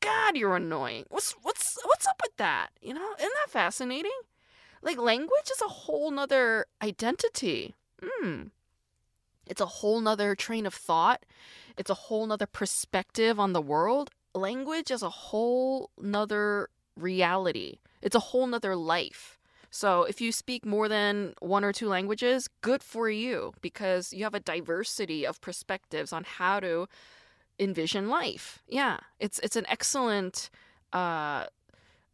God, 0.00 0.36
you're 0.36 0.56
annoying. 0.56 1.04
What's 1.08 1.32
what's 1.42 1.78
what's 1.84 2.06
up 2.06 2.20
with 2.22 2.36
that? 2.36 2.70
You 2.82 2.94
know, 2.94 3.14
isn't 3.18 3.32
that 3.44 3.50
fascinating? 3.50 4.12
Like 4.82 4.98
language 4.98 5.50
is 5.50 5.62
a 5.62 5.68
whole 5.68 6.10
nother 6.10 6.66
identity. 6.82 7.74
Hmm. 8.02 8.44
It's 9.46 9.60
a 9.60 9.66
whole 9.66 10.00
nother 10.00 10.34
train 10.34 10.66
of 10.66 10.74
thought. 10.74 11.24
It's 11.76 11.90
a 11.90 11.94
whole 11.94 12.26
nother 12.26 12.46
perspective 12.46 13.38
on 13.40 13.52
the 13.52 13.62
world. 13.62 14.10
Language 14.34 14.90
is 14.90 15.02
a 15.02 15.10
whole 15.10 15.90
nother 16.00 16.68
reality. 16.96 17.78
It's 18.02 18.16
a 18.16 18.20
whole 18.20 18.46
nother 18.46 18.76
life. 18.76 19.33
So 19.74 20.04
if 20.04 20.20
you 20.20 20.30
speak 20.30 20.64
more 20.64 20.88
than 20.88 21.34
one 21.40 21.64
or 21.64 21.72
two 21.72 21.88
languages, 21.88 22.48
good 22.60 22.80
for 22.80 23.10
you 23.10 23.54
because 23.60 24.12
you 24.12 24.22
have 24.22 24.32
a 24.32 24.38
diversity 24.38 25.26
of 25.26 25.40
perspectives 25.40 26.12
on 26.12 26.22
how 26.22 26.60
to 26.60 26.86
envision 27.58 28.08
life. 28.08 28.62
Yeah, 28.68 28.98
it's 29.18 29.40
it's 29.40 29.56
an 29.56 29.66
excellent 29.68 30.48
uh, 30.92 31.46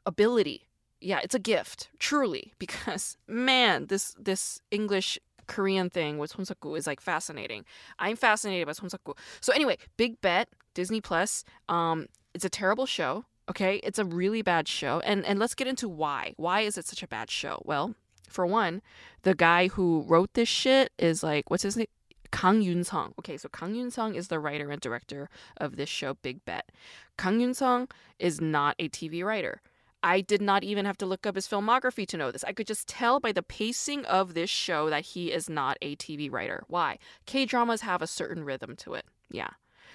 ability. 0.07 0.69
Yeah, 1.02 1.21
it's 1.23 1.35
a 1.35 1.38
gift, 1.38 1.90
truly, 1.99 2.55
because 2.59 3.19
man, 3.29 3.88
this 3.88 4.17
this 4.19 4.62
English 4.71 5.19
Korean 5.47 5.90
thing 5.90 6.17
with 6.17 6.33
Suk 6.43 6.64
is 6.75 6.87
like 6.87 7.02
fascinating. 7.02 7.67
I'm 7.99 8.17
fascinated 8.17 8.69
by 8.69 8.73
Suk. 8.73 9.19
So 9.43 9.52
anyway, 9.52 9.76
Big 9.99 10.23
Bet, 10.23 10.49
Disney 10.73 11.02
Plus. 11.02 11.45
Um, 11.69 12.07
it's 12.33 12.47
a 12.47 12.49
terrible 12.49 12.87
show. 12.87 13.26
Okay, 13.50 13.80
it's 13.83 13.99
a 13.99 14.04
really 14.04 14.42
bad 14.42 14.69
show, 14.69 15.00
and 15.00 15.26
and 15.26 15.40
let's 15.40 15.57
get 15.57 15.66
into 15.66 15.88
why. 15.88 16.35
Why 16.37 16.61
is 16.61 16.78
it 16.78 16.87
such 16.87 17.02
a 17.02 17.09
bad 17.09 17.28
show? 17.28 17.61
Well, 17.64 17.97
for 18.28 18.47
one, 18.47 18.80
the 19.23 19.35
guy 19.35 19.66
who 19.66 20.04
wrote 20.07 20.35
this 20.35 20.49
shit 20.49 20.92
is 21.00 21.25
like, 21.25 21.50
what's 21.50 21.64
his 21.64 21.76
name? 21.76 21.88
Kang 22.30 22.62
Yoon-sung. 22.62 23.12
Okay, 23.19 23.37
so 23.37 23.49
Kang 23.49 23.75
Yoon-sung 23.75 24.14
is 24.14 24.28
the 24.28 24.38
writer 24.38 24.71
and 24.71 24.80
director 24.80 25.28
of 25.57 25.75
this 25.75 25.88
show, 25.88 26.14
Big 26.23 26.45
Bet. 26.45 26.71
Kang 27.19 27.40
Yoon-sung 27.40 27.88
is 28.21 28.40
not 28.40 28.76
a 28.78 28.88
TV 28.88 29.25
writer. 29.25 29.61
I 30.00 30.21
did 30.21 30.40
not 30.40 30.62
even 30.62 30.87
have 30.87 30.97
to 30.99 31.07
look 31.07 31.26
up 31.26 31.35
his 31.35 31.49
filmography 31.49 32.07
to 32.07 32.16
know 32.16 32.30
this. 32.30 32.45
I 32.45 32.52
could 32.52 32.69
just 32.69 32.87
tell 32.87 33.19
by 33.19 33.33
the 33.33 33.42
pacing 33.42 34.07
of 34.07 34.35
this 34.35 34.49
show 34.49 34.88
that 34.90 35.07
he 35.07 35.33
is 35.33 35.50
not 35.50 35.76
a 35.83 35.97
TV 35.97 36.30
writer. 36.30 36.62
Why? 36.69 36.99
K 37.26 37.47
dramas 37.47 37.80
have 37.80 38.00
a 38.00 38.07
certain 38.07 38.45
rhythm 38.45 38.76
to 38.76 38.95
it. 38.95 39.07
Yeah. 39.28 39.50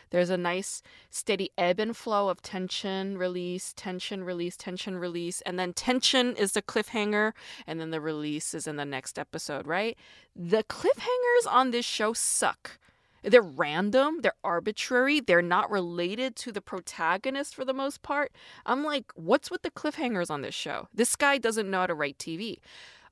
There's 0.09 0.29
a 0.29 0.37
nice 0.37 0.81
steady 1.09 1.51
ebb 1.57 1.79
and 1.79 1.95
flow 1.95 2.29
of 2.29 2.41
tension, 2.41 3.17
release, 3.17 3.73
tension, 3.73 4.23
release, 4.23 4.57
tension, 4.57 4.97
release. 4.97 5.41
And 5.41 5.59
then 5.59 5.73
tension 5.73 6.35
is 6.35 6.53
the 6.53 6.61
cliffhanger, 6.61 7.33
and 7.67 7.79
then 7.79 7.91
the 7.91 8.01
release 8.01 8.53
is 8.53 8.67
in 8.67 8.75
the 8.75 8.85
next 8.85 9.19
episode, 9.19 9.67
right? 9.67 9.97
The 10.35 10.63
cliffhangers 10.63 11.49
on 11.49 11.71
this 11.71 11.85
show 11.85 12.13
suck. 12.13 12.79
They're 13.23 13.41
random, 13.41 14.19
they're 14.21 14.33
arbitrary, 14.43 15.19
they're 15.19 15.41
not 15.41 15.71
related 15.71 16.35
to 16.37 16.51
the 16.51 16.61
protagonist 16.61 17.55
for 17.55 17.65
the 17.65 17.73
most 17.73 18.03
part. 18.03 18.31
I'm 18.67 18.83
like, 18.83 19.11
what's 19.15 19.49
with 19.49 19.63
the 19.63 19.71
cliffhangers 19.71 20.29
on 20.29 20.41
this 20.41 20.53
show? 20.53 20.89
This 20.93 21.15
guy 21.15 21.39
doesn't 21.39 21.69
know 21.69 21.79
how 21.79 21.87
to 21.87 21.95
write 21.95 22.19
TV. 22.19 22.59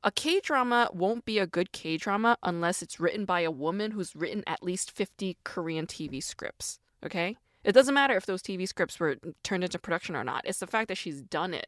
A 0.04 0.12
K 0.12 0.40
drama 0.40 0.90
won't 0.94 1.26
be 1.26 1.40
a 1.40 1.48
good 1.48 1.72
K 1.72 1.98
drama 1.98 2.38
unless 2.44 2.84
it's 2.84 3.00
written 3.00 3.26
by 3.26 3.40
a 3.40 3.50
woman 3.50 3.92
who's 3.92 4.16
written 4.16 4.44
at 4.46 4.62
least 4.62 4.92
50 4.92 5.38
Korean 5.44 5.88
TV 5.88 6.22
scripts. 6.22 6.78
Okay? 7.04 7.38
It 7.64 7.74
doesn't 7.74 7.94
matter 7.94 8.16
if 8.16 8.26
those 8.26 8.42
TV 8.42 8.68
scripts 8.68 9.00
were 9.00 9.18
turned 9.44 9.64
into 9.64 9.80
production 9.80 10.16
or 10.16 10.24
not. 10.24 10.44
It's 10.46 10.60
the 10.60 10.68
fact 10.68 10.90
that 10.90 10.98
she's 10.98 11.22
done 11.22 11.54
it. 11.54 11.68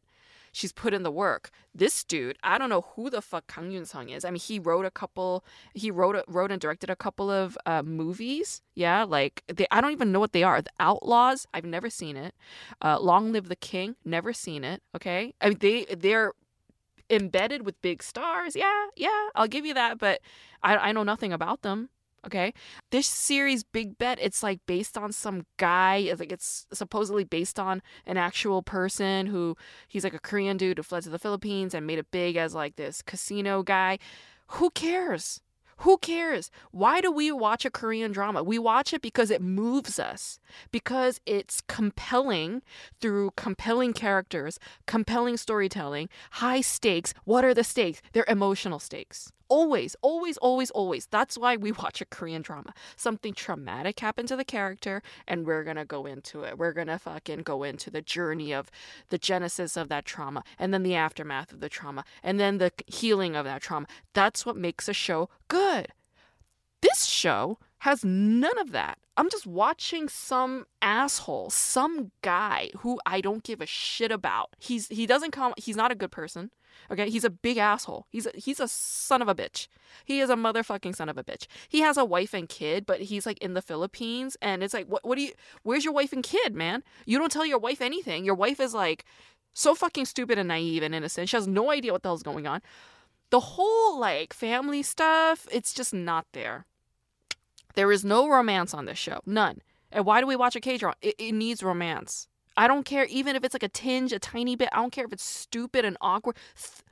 She's 0.52 0.72
put 0.72 0.94
in 0.94 1.04
the 1.04 1.12
work. 1.12 1.50
This 1.74 2.02
dude, 2.06 2.38
I 2.42 2.58
don't 2.58 2.70
know 2.70 2.86
who 2.96 3.10
the 3.10 3.22
fuck 3.22 3.46
Kang 3.48 3.72
Yoon-sung 3.72 4.08
is. 4.08 4.24
I 4.24 4.32
mean, 4.32 4.40
he 4.40 4.58
wrote 4.58 4.86
a 4.86 4.92
couple. 4.92 5.44
He 5.74 5.92
wrote 5.92 6.24
wrote 6.30 6.50
and 6.50 6.62
directed 6.62 6.90
a 6.90 6.96
couple 6.96 7.30
of 7.30 7.58
uh, 7.66 7.84
movies. 7.84 8.62
Yeah, 8.74 9.04
like 9.04 9.44
they, 9.54 9.68
I 9.70 9.82
don't 9.82 9.92
even 9.92 10.14
know 10.14 10.22
what 10.22 10.32
they 10.32 10.44
are. 10.44 10.62
The 10.62 10.72
Outlaws, 10.80 11.46
I've 11.54 11.66
never 11.66 11.90
seen 11.90 12.16
it. 12.16 12.34
Uh, 12.82 12.98
Long 13.02 13.34
Live 13.34 13.50
the 13.50 13.58
King, 13.58 13.98
never 14.06 14.32
seen 14.32 14.64
it. 14.64 14.82
Okay, 14.96 15.34
I 15.42 15.50
mean 15.50 15.58
they 15.60 15.86
they're 15.94 16.32
embedded 17.10 17.66
with 17.66 17.82
big 17.82 18.02
stars. 18.02 18.56
Yeah, 18.56 18.86
yeah, 18.96 19.28
I'll 19.36 19.50
give 19.50 19.66
you 19.66 19.74
that. 19.74 20.00
But 20.00 20.22
I 20.64 20.78
I 20.78 20.92
know 20.94 21.04
nothing 21.04 21.34
about 21.34 21.64
them. 21.64 21.90
Okay. 22.26 22.54
This 22.92 23.08
series, 23.08 23.64
Big 23.64 23.98
Bet, 23.98 24.18
it's 24.20 24.42
like 24.42 24.60
based 24.66 24.98
on 24.98 25.12
some 25.12 25.46
guy. 25.58 25.98
It's 25.98 26.20
like 26.20 26.32
it's 26.32 26.66
supposedly 26.74 27.24
based 27.24 27.60
on 27.60 27.82
an 28.06 28.18
actual 28.18 28.64
person 28.64 29.28
who 29.28 29.56
he's 29.88 30.04
like 30.04 30.16
a 30.16 30.20
Korean 30.20 30.58
dude 30.58 30.78
who 30.78 30.84
fled 30.84 31.04
to 31.04 31.10
the 31.10 31.20
Philippines 31.20 31.74
and 31.74 31.86
made 31.86 32.00
it 32.00 32.10
big 32.12 32.36
as 32.36 32.56
like 32.56 32.78
this 32.78 33.02
casino 33.04 33.62
guy. 33.62 34.00
Who 34.48 34.72
cares? 34.72 35.42
Who 35.80 35.98
cares? 35.98 36.52
Why 36.72 37.02
do 37.02 37.12
we 37.12 37.32
watch 37.32 37.66
a 37.66 37.70
Korean 37.70 38.12
drama? 38.12 38.44
We 38.44 38.58
watch 38.58 38.94
it 38.94 39.02
because 39.02 39.30
it 39.30 39.42
moves 39.42 40.00
us, 40.00 40.40
because 40.72 41.20
it's 41.26 41.60
compelling 41.62 42.62
through 43.02 43.32
compelling 43.36 43.92
characters, 43.92 44.58
compelling 44.88 45.36
storytelling, 45.36 46.08
high 46.32 46.62
stakes. 46.62 47.14
What 47.26 47.44
are 47.44 47.54
the 47.54 47.66
stakes? 47.66 48.02
They're 48.14 48.26
emotional 48.28 48.80
stakes. 48.80 49.34
Always, 49.48 49.96
always, 50.02 50.38
always, 50.38 50.72
always. 50.72 51.06
That's 51.08 51.38
why 51.38 51.56
we 51.56 51.72
watch 51.84 52.02
a 52.02 52.06
Korean 52.06 52.42
drama. 52.42 52.74
Something 52.96 53.34
traumatic 53.34 54.00
happened 54.00 54.28
to 54.30 54.36
the 54.36 54.46
character, 54.46 55.02
and 55.28 55.46
we're 55.46 55.64
gonna 55.64 55.86
go 55.86 56.06
into 56.06 56.44
it. 56.44 56.58
We're 56.58 56.74
gonna 56.74 57.00
fucking 57.00 57.44
go 57.44 57.64
into 57.64 57.90
the 57.90 58.02
journey 58.02 58.54
of 58.54 58.72
the 59.10 59.18
genesis 59.18 59.78
of 59.78 59.90
that 59.90 60.06
trauma, 60.06 60.44
and 60.58 60.74
then 60.74 60.84
the 60.84 60.96
aftermath 60.96 61.52
of 61.52 61.60
the 61.60 61.70
trauma, 61.70 62.04
and 62.24 62.40
then 62.40 62.58
the 62.58 62.72
healing 62.88 63.36
of 63.36 63.46
that 63.46 63.62
trauma. 63.62 63.88
That's 64.14 64.46
what 64.46 64.58
makes 64.58 64.88
a 64.88 64.94
show 64.94 65.30
good. 65.48 65.88
This 66.82 67.06
show 67.06 67.60
has 67.80 68.04
none 68.04 68.58
of 68.58 68.72
that. 68.72 68.98
I'm 69.18 69.30
just 69.30 69.48
watching 69.48 70.10
some 70.10 70.66
asshole, 70.82 71.50
some 71.50 72.12
guy 72.22 72.72
who 72.80 73.00
I 73.06 73.22
don't 73.22 73.44
give 73.44 73.62
a 73.62 73.66
shit 73.66 74.12
about. 74.12 74.56
He's 74.60 74.88
he 74.88 75.06
doesn't 75.06 75.32
come 75.32 75.54
he's 75.58 75.78
not 75.78 75.92
a 75.92 75.96
good 75.96 76.12
person. 76.12 76.52
Okay, 76.92 77.10
he's 77.10 77.24
a 77.24 77.30
big 77.30 77.58
asshole. 77.58 78.06
He's 78.10 78.26
a, 78.26 78.32
he's 78.36 78.60
a 78.60 78.68
son 78.68 79.22
of 79.22 79.28
a 79.28 79.36
bitch. 79.36 79.68
He 80.04 80.20
is 80.20 80.30
a 80.30 80.36
motherfucking 80.36 80.96
son 80.96 81.10
of 81.10 81.18
a 81.18 81.24
bitch. 81.24 81.48
He 81.70 81.80
has 81.82 81.98
a 81.98 82.06
wife 82.06 82.34
and 82.34 82.48
kid, 82.50 82.86
but 82.86 83.02
he's 83.02 83.26
like 83.26 83.38
in 83.40 83.54
the 83.54 83.62
Philippines, 83.62 84.38
and 84.42 84.64
it's 84.64 84.74
like, 84.74 84.88
what 84.88 85.06
what 85.06 85.16
do 85.16 85.24
you? 85.24 85.32
Where's 85.64 85.86
your 85.86 85.94
wife 85.94 86.14
and 86.14 86.24
kid, 86.24 86.56
man? 86.56 86.84
You 87.06 87.18
don't 87.18 87.32
tell 87.32 87.46
your 87.46 87.60
wife 87.60 87.82
anything. 87.82 88.26
Your 88.26 88.36
wife 88.36 88.60
is 88.60 88.74
like 88.74 89.06
so 89.54 89.74
fucking 89.74 90.06
stupid 90.06 90.38
and 90.38 90.50
naive 90.50 90.84
and 90.84 90.94
innocent. 90.94 91.30
She 91.30 91.38
has 91.38 91.48
no 91.48 91.72
idea 91.72 91.94
what 91.94 92.04
the 92.04 92.10
hell's 92.10 92.24
going 92.24 92.46
on. 92.46 92.62
The 93.30 93.40
whole 93.40 94.00
like 94.00 94.34
family 94.34 94.84
stuff, 94.84 95.48
it's 95.52 95.74
just 95.74 95.94
not 95.94 96.26
there. 96.34 96.66
There 97.76 97.92
is 97.92 98.06
no 98.06 98.30
romance 98.30 98.74
on 98.74 98.86
this 98.86 98.98
show, 98.98 99.22
none. 99.26 99.62
And 99.92 100.06
why 100.06 100.20
do 100.20 100.28
we 100.28 100.36
watch 100.36 100.56
a 100.56 100.62
K 100.62 100.78
drama? 100.78 100.96
It, 101.02 101.16
it 101.18 101.32
needs 101.32 101.64
romance. 101.64 102.28
I 102.58 102.68
don't 102.68 102.86
care, 102.86 103.06
even 103.06 103.36
if 103.36 103.44
it's 103.44 103.54
like 103.54 103.64
a 103.64 103.70
tinge, 103.70 104.14
a 104.14 104.20
tiny 104.20 104.56
bit. 104.56 104.70
I 104.72 104.78
don't 104.78 104.92
care 104.92 105.06
if 105.06 105.14
it's 105.14 105.24
stupid 105.24 105.86
and 105.86 105.98
awkward. 106.02 106.38
Th- 106.56 106.84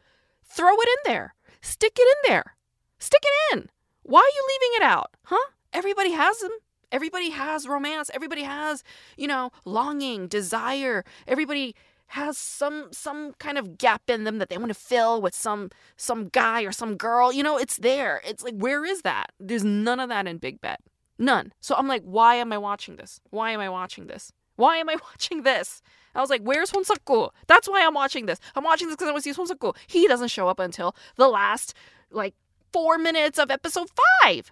throw 0.44 0.74
it 0.74 0.90
in 0.90 1.12
there. 1.12 1.36
Stick 1.62 1.94
it 1.98 2.18
in 2.18 2.32
there. 2.32 2.56
Stick 3.00 3.24
it 3.24 3.58
in. 3.58 3.70
Why 4.04 4.20
are 4.20 4.36
you 4.36 4.48
leaving 4.50 4.78
it 4.78 4.84
out? 4.84 5.12
Huh? 5.26 5.52
Everybody 5.72 6.12
has 6.12 6.40
them. 6.40 6.52
Everybody 6.92 7.32
has 7.32 7.68
romance. 7.68 8.12
Everybody 8.14 8.44
has, 8.44 8.84
you 9.18 9.28
know, 9.28 9.52
longing, 9.66 10.28
desire. 10.28 11.04
Everybody 11.28 11.76
has 12.08 12.38
some 12.38 12.90
some 12.92 13.34
kind 13.40 13.58
of 13.58 13.78
gap 13.80 14.04
in 14.08 14.24
them 14.24 14.38
that 14.38 14.50
they 14.50 14.58
want 14.58 14.70
to 14.70 14.76
fill 14.76 15.20
with 15.20 15.34
some 15.34 15.72
some 15.98 16.28
guy 16.28 16.62
or 16.62 16.72
some 16.72 16.96
girl. 16.96 17.34
You 17.34 17.42
know, 17.42 17.58
it's 17.58 17.78
there. 17.78 18.22
It's 18.28 18.44
like 18.44 18.56
where 18.56 18.86
is 18.86 19.02
that? 19.02 19.32
There's 19.40 19.64
none 19.64 20.00
of 20.00 20.10
that 20.10 20.28
in 20.28 20.38
Big 20.38 20.62
Bet. 20.62 20.82
None. 21.18 21.54
So 21.60 21.76
I'm 21.76 21.88
like, 21.88 22.04
why 22.04 22.36
am 22.36 22.54
I 22.54 22.58
watching 22.58 22.98
this? 22.98 23.20
Why 23.32 23.52
am 23.52 23.60
I 23.60 23.70
watching 23.70 24.08
this? 24.08 24.32
Why 24.56 24.78
am 24.78 24.90
I 24.90 24.96
watching 25.04 25.44
this? 25.44 25.82
I 26.16 26.22
was 26.22 26.30
like, 26.30 26.42
where's 26.42 26.70
Son 26.70 26.86
Suk-ku? 26.86 27.30
That's 27.48 27.68
why 27.68 27.86
I'm 27.86 27.96
watching 27.96 28.28
this. 28.28 28.40
I'm 28.56 28.64
watching 28.64 28.88
this 28.88 28.96
because 28.96 29.08
I 29.08 29.12
want 29.12 29.24
to 29.24 29.30
see 29.30 29.34
Son 29.34 29.48
Suk-ku. 29.48 29.74
He 29.88 30.08
doesn't 30.08 30.28
show 30.28 30.48
up 30.48 30.60
until 30.60 30.96
the 31.16 31.28
last, 31.28 31.74
like, 32.12 32.36
four 32.72 32.98
minutes 32.98 33.40
of 33.40 33.50
episode 33.50 33.90
five. 34.22 34.52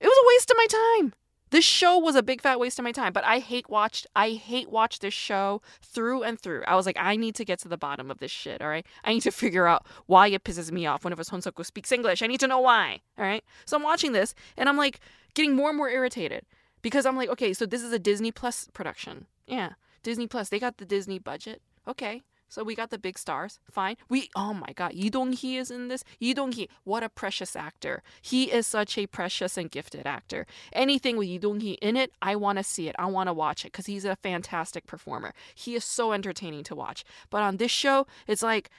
It 0.00 0.06
was 0.06 0.16
a 0.16 0.28
waste 0.28 0.50
of 0.50 0.56
my 0.56 0.66
time. 1.00 1.12
This 1.50 1.64
show 1.64 1.96
was 1.96 2.16
a 2.16 2.24
big 2.24 2.42
fat 2.42 2.58
waste 2.58 2.78
of 2.78 2.84
my 2.84 2.90
time, 2.90 3.12
but 3.12 3.24
I 3.24 3.38
hate 3.38 3.70
watched 3.70 4.06
I 4.16 4.30
hate 4.30 4.68
watch 4.68 4.98
this 4.98 5.14
show 5.14 5.62
through 5.80 6.24
and 6.24 6.40
through. 6.40 6.64
I 6.66 6.74
was 6.74 6.86
like, 6.86 6.96
I 6.98 7.14
need 7.14 7.36
to 7.36 7.44
get 7.44 7.60
to 7.60 7.68
the 7.68 7.78
bottom 7.78 8.10
of 8.10 8.18
this 8.18 8.32
shit, 8.32 8.60
all 8.60 8.68
right? 8.68 8.84
I 9.04 9.14
need 9.14 9.22
to 9.22 9.30
figure 9.44 9.66
out 9.66 9.86
why 10.06 10.26
it 10.26 10.42
pisses 10.42 10.72
me 10.72 10.86
off 10.86 11.04
whenever 11.04 11.22
Son 11.22 11.40
Suk-ku 11.40 11.62
speaks 11.62 11.92
English. 11.92 12.20
I 12.20 12.26
need 12.26 12.40
to 12.40 12.48
know 12.48 12.58
why. 12.58 13.00
All 13.16 13.24
right. 13.24 13.44
So 13.64 13.76
I'm 13.76 13.84
watching 13.84 14.12
this 14.12 14.34
and 14.56 14.68
I'm 14.68 14.76
like 14.76 14.98
getting 15.34 15.54
more 15.54 15.68
and 15.68 15.78
more 15.78 15.88
irritated 15.88 16.44
because 16.82 17.06
I'm 17.06 17.16
like, 17.16 17.28
okay, 17.30 17.52
so 17.52 17.66
this 17.66 17.82
is 17.82 17.92
a 17.92 17.98
Disney 17.98 18.32
Plus 18.32 18.68
production. 18.72 19.26
Yeah. 19.46 19.72
Disney 20.02 20.26
Plus. 20.26 20.48
They 20.48 20.58
got 20.58 20.78
the 20.78 20.84
Disney 20.84 21.18
budget. 21.18 21.62
Okay. 21.86 22.22
So 22.48 22.62
we 22.62 22.74
got 22.74 22.90
the 22.90 22.98
big 22.98 23.18
stars. 23.18 23.58
Fine. 23.70 23.96
We 24.08 24.30
oh 24.36 24.54
my 24.54 24.72
god, 24.74 24.94
Lee 24.94 25.10
Dong-hwi 25.10 25.58
is 25.58 25.70
in 25.70 25.88
this. 25.88 26.04
Lee 26.20 26.32
Dong-hwi, 26.32 26.68
what 26.84 27.02
a 27.02 27.08
precious 27.08 27.56
actor. 27.56 28.02
He 28.22 28.52
is 28.52 28.66
such 28.66 28.96
a 28.96 29.06
precious 29.06 29.56
and 29.56 29.70
gifted 29.70 30.06
actor. 30.06 30.46
Anything 30.72 31.16
with 31.16 31.26
Lee 31.26 31.38
Dong-hwi 31.38 31.76
in 31.82 31.96
it, 31.96 32.12
I 32.22 32.36
want 32.36 32.58
to 32.58 32.64
see 32.64 32.88
it. 32.88 32.94
I 32.98 33.06
want 33.06 33.28
to 33.28 33.32
watch 33.32 33.64
it 33.64 33.72
cuz 33.72 33.86
he's 33.86 34.04
a 34.04 34.16
fantastic 34.16 34.86
performer. 34.86 35.34
He 35.54 35.74
is 35.74 35.84
so 35.84 36.12
entertaining 36.12 36.62
to 36.64 36.76
watch. 36.76 37.04
But 37.30 37.42
on 37.42 37.56
this 37.56 37.72
show, 37.72 38.06
it's 38.28 38.42
like 38.42 38.70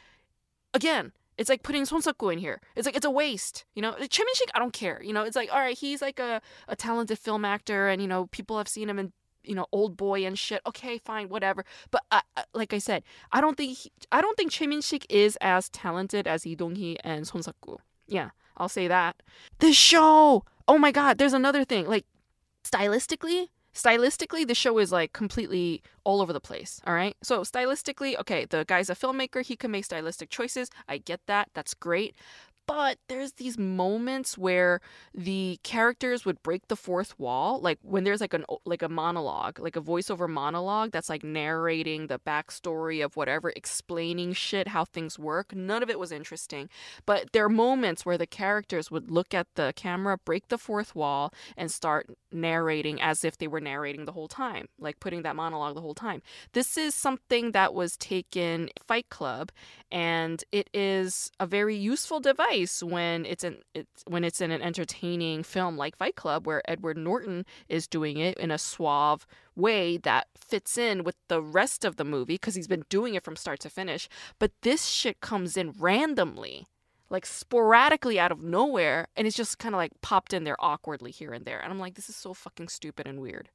again, 0.73 1.11
it's 1.37 1.49
like 1.49 1.63
putting 1.63 1.85
Son 1.85 2.01
Suk-ku 2.01 2.29
in 2.29 2.39
here. 2.39 2.59
It's 2.75 2.85
like 2.85 2.95
it's 2.95 3.05
a 3.05 3.11
waste. 3.11 3.65
You 3.75 3.81
know, 3.81 3.93
Choi 3.93 4.23
Min-sik, 4.23 4.49
I 4.55 4.59
don't 4.59 4.73
care. 4.73 5.01
You 5.03 5.13
know, 5.13 5.23
it's 5.23 5.35
like 5.35 5.49
all 5.51 5.59
right, 5.59 5.77
he's 5.77 6.01
like 6.01 6.19
a, 6.19 6.41
a 6.67 6.75
talented 6.75 7.19
film 7.19 7.45
actor, 7.45 7.87
and 7.87 8.01
you 8.01 8.07
know, 8.07 8.27
people 8.27 8.57
have 8.57 8.67
seen 8.67 8.89
him 8.89 8.99
in 8.99 9.13
you 9.43 9.55
know 9.55 9.67
old 9.71 9.95
boy 9.95 10.25
and 10.25 10.37
shit. 10.37 10.61
Okay, 10.65 10.97
fine, 10.97 11.29
whatever. 11.29 11.63
But 11.91 12.03
uh, 12.11 12.21
uh, 12.35 12.43
like 12.53 12.73
I 12.73 12.79
said, 12.79 13.03
I 13.31 13.41
don't 13.41 13.55
think 13.55 13.77
he, 13.77 13.91
I 14.11 14.21
don't 14.21 14.35
think 14.35 14.51
Choi 14.51 14.67
Min-sik 14.67 15.05
is 15.09 15.37
as 15.41 15.69
talented 15.69 16.27
as 16.27 16.45
Lee 16.45 16.55
Dong-hwi 16.55 16.97
and 17.03 17.27
Son 17.27 17.43
Suk-ku. 17.43 17.77
Yeah, 18.07 18.29
I'll 18.57 18.69
say 18.69 18.87
that. 18.87 19.21
This 19.59 19.75
show. 19.75 20.43
Oh 20.67 20.77
my 20.77 20.91
God, 20.91 21.17
there's 21.17 21.33
another 21.33 21.63
thing. 21.63 21.87
Like 21.87 22.05
stylistically, 22.63 23.49
stylistically 23.77 24.47
the 24.47 24.55
show 24.55 24.79
is 24.79 24.91
like 24.91 25.13
completely 25.13 25.81
all 26.03 26.19
over 26.21 26.33
the 26.33 26.39
place 26.49 26.81
all 26.87 26.93
right? 26.93 27.15
So 27.21 27.41
stylistically 27.41 28.19
okay 28.19 28.45
the 28.45 28.65
guy's 28.65 28.89
a 28.89 28.95
filmmaker 28.95 29.41
he 29.45 29.55
can 29.55 29.71
make 29.71 29.85
stylistic 29.85 30.29
choices. 30.29 30.69
I 30.87 30.97
get 30.97 31.21
that. 31.27 31.49
That's 31.53 31.73
great 31.73 32.15
but 32.67 32.97
there's 33.07 33.33
these 33.33 33.57
moments 33.57 34.37
where 34.37 34.81
the 35.15 35.59
characters 35.63 36.25
would 36.25 36.41
break 36.43 36.67
the 36.67 36.75
fourth 36.75 37.17
wall 37.17 37.59
like 37.61 37.79
when 37.81 38.03
there's 38.03 38.21
like 38.21 38.33
an 38.33 38.45
like 38.65 38.81
a 38.81 38.89
monologue 38.89 39.59
like 39.59 39.75
a 39.75 39.81
voiceover 39.81 40.29
monologue 40.29 40.91
that's 40.91 41.09
like 41.09 41.23
narrating 41.23 42.07
the 42.07 42.19
backstory 42.19 43.03
of 43.03 43.15
whatever 43.15 43.51
explaining 43.55 44.33
shit 44.33 44.67
how 44.67 44.83
things 44.85 45.17
work 45.17 45.55
none 45.55 45.81
of 45.83 45.89
it 45.89 45.99
was 45.99 46.11
interesting. 46.11 46.69
But 47.05 47.31
there 47.31 47.45
are 47.45 47.49
moments 47.49 48.05
where 48.05 48.17
the 48.17 48.27
characters 48.27 48.91
would 48.91 49.09
look 49.09 49.33
at 49.33 49.47
the 49.55 49.73
camera 49.75 50.17
break 50.17 50.47
the 50.49 50.57
fourth 50.57 50.95
wall 50.95 51.33
and 51.55 51.71
start 51.71 52.07
narrating 52.31 53.01
as 53.01 53.23
if 53.23 53.37
they 53.37 53.47
were 53.47 53.61
narrating 53.61 54.05
the 54.05 54.11
whole 54.11 54.27
time 54.27 54.67
like 54.79 54.99
putting 54.99 55.21
that 55.21 55.35
monologue 55.35 55.75
the 55.75 55.81
whole 55.81 55.95
time. 55.95 56.21
This 56.53 56.77
is 56.77 56.93
something 56.93 57.51
that 57.51 57.73
was 57.73 57.97
taken 57.97 58.69
fight 58.85 59.09
club 59.09 59.51
and 59.91 60.43
it 60.51 60.69
is 60.73 61.31
a 61.39 61.45
very 61.45 61.75
useful 61.75 62.19
device 62.19 62.56
when 62.83 63.25
it's 63.25 63.43
an 63.43 63.57
it's 63.73 64.03
when 64.07 64.23
it's 64.23 64.41
in 64.41 64.51
an 64.51 64.61
entertaining 64.61 65.43
film 65.43 65.77
like 65.77 65.97
Fight 65.97 66.15
Club 66.15 66.47
where 66.47 66.61
Edward 66.69 66.97
Norton 66.97 67.45
is 67.69 67.87
doing 67.87 68.17
it 68.17 68.37
in 68.37 68.51
a 68.51 68.57
suave 68.57 69.27
way 69.55 69.97
that 69.97 70.27
fits 70.35 70.77
in 70.77 71.03
with 71.03 71.15
the 71.29 71.41
rest 71.41 71.85
of 71.85 71.97
the 71.97 72.03
movie 72.03 72.33
because 72.35 72.55
he's 72.55 72.67
been 72.67 72.83
doing 72.89 73.15
it 73.15 73.23
from 73.23 73.35
start 73.35 73.59
to 73.61 73.69
finish. 73.69 74.09
But 74.39 74.51
this 74.61 74.85
shit 74.85 75.21
comes 75.21 75.55
in 75.55 75.73
randomly 75.77 76.67
like 77.09 77.25
sporadically 77.25 78.19
out 78.19 78.31
of 78.31 78.41
nowhere 78.41 79.07
and 79.15 79.25
it's 79.25 79.35
just 79.35 79.59
kind 79.59 79.73
of 79.73 79.77
like 79.77 79.91
popped 80.01 80.33
in 80.33 80.43
there 80.43 80.55
awkwardly 80.59 81.11
here 81.11 81.31
and 81.31 81.45
there 81.45 81.59
and 81.59 81.71
i'm 81.71 81.79
like 81.79 81.95
this 81.95 82.09
is 82.09 82.15
so 82.15 82.33
fucking 82.33 82.67
stupid 82.67 83.07
and 83.07 83.21
weird 83.21 83.49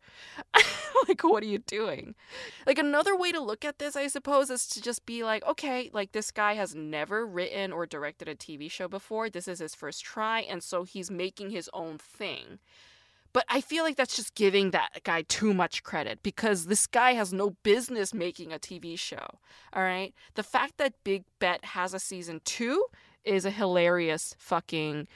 like 1.09 1.23
what 1.23 1.43
are 1.43 1.47
you 1.47 1.59
doing 1.59 2.15
like 2.67 2.79
another 2.79 3.17
way 3.17 3.33
to 3.33 3.41
look 3.41 3.65
at 3.65 3.79
this 3.79 3.97
i 3.97 4.07
suppose 4.07 4.51
is 4.51 4.67
to 4.67 4.81
just 4.81 5.05
be 5.07 5.23
like 5.23 5.45
okay 5.47 5.91
like 5.93 6.13
this 6.13 6.31
guy 6.31 6.55
has 6.55 6.75
never 6.75 7.27
written 7.27 7.73
or 7.73 7.87
directed 7.87 8.29
a 8.29 8.35
tv 8.35 8.71
show 8.71 8.89
before 8.89 9.29
this 9.29 9.49
is 9.49 9.59
his 9.59 9.75
first 9.75 10.05
try 10.05 10.41
and 10.41 10.63
so 10.63 10.85
he's 10.85 11.11
making 11.11 11.51
his 11.51 11.69
own 11.73 11.99
thing 11.99 12.59
but 13.33 13.45
I 13.49 13.61
feel 13.61 13.83
like 13.83 13.97
that's 13.97 14.17
just 14.17 14.35
giving 14.35 14.71
that 14.71 15.01
guy 15.05 15.23
too 15.23 15.55
much 15.55 15.83
credit 15.83 16.23
because 16.23 16.67
this 16.67 16.87
guy 16.87 17.15
has 17.15 17.33
no 17.33 17.57
business 17.63 18.13
making 18.13 18.53
a 18.53 18.59
TV 18.59 18.99
show. 18.99 19.39
All 19.73 19.83
right. 19.83 20.13
The 20.35 20.43
fact 20.43 20.77
that 20.79 21.03
Big 21.03 21.25
Bet 21.39 21.65
has 21.65 21.95
a 21.95 21.99
season 21.99 22.43
two 22.45 22.85
is 23.25 23.45
a 23.45 23.51
hilarious 23.51 24.35
fucking 24.39 25.09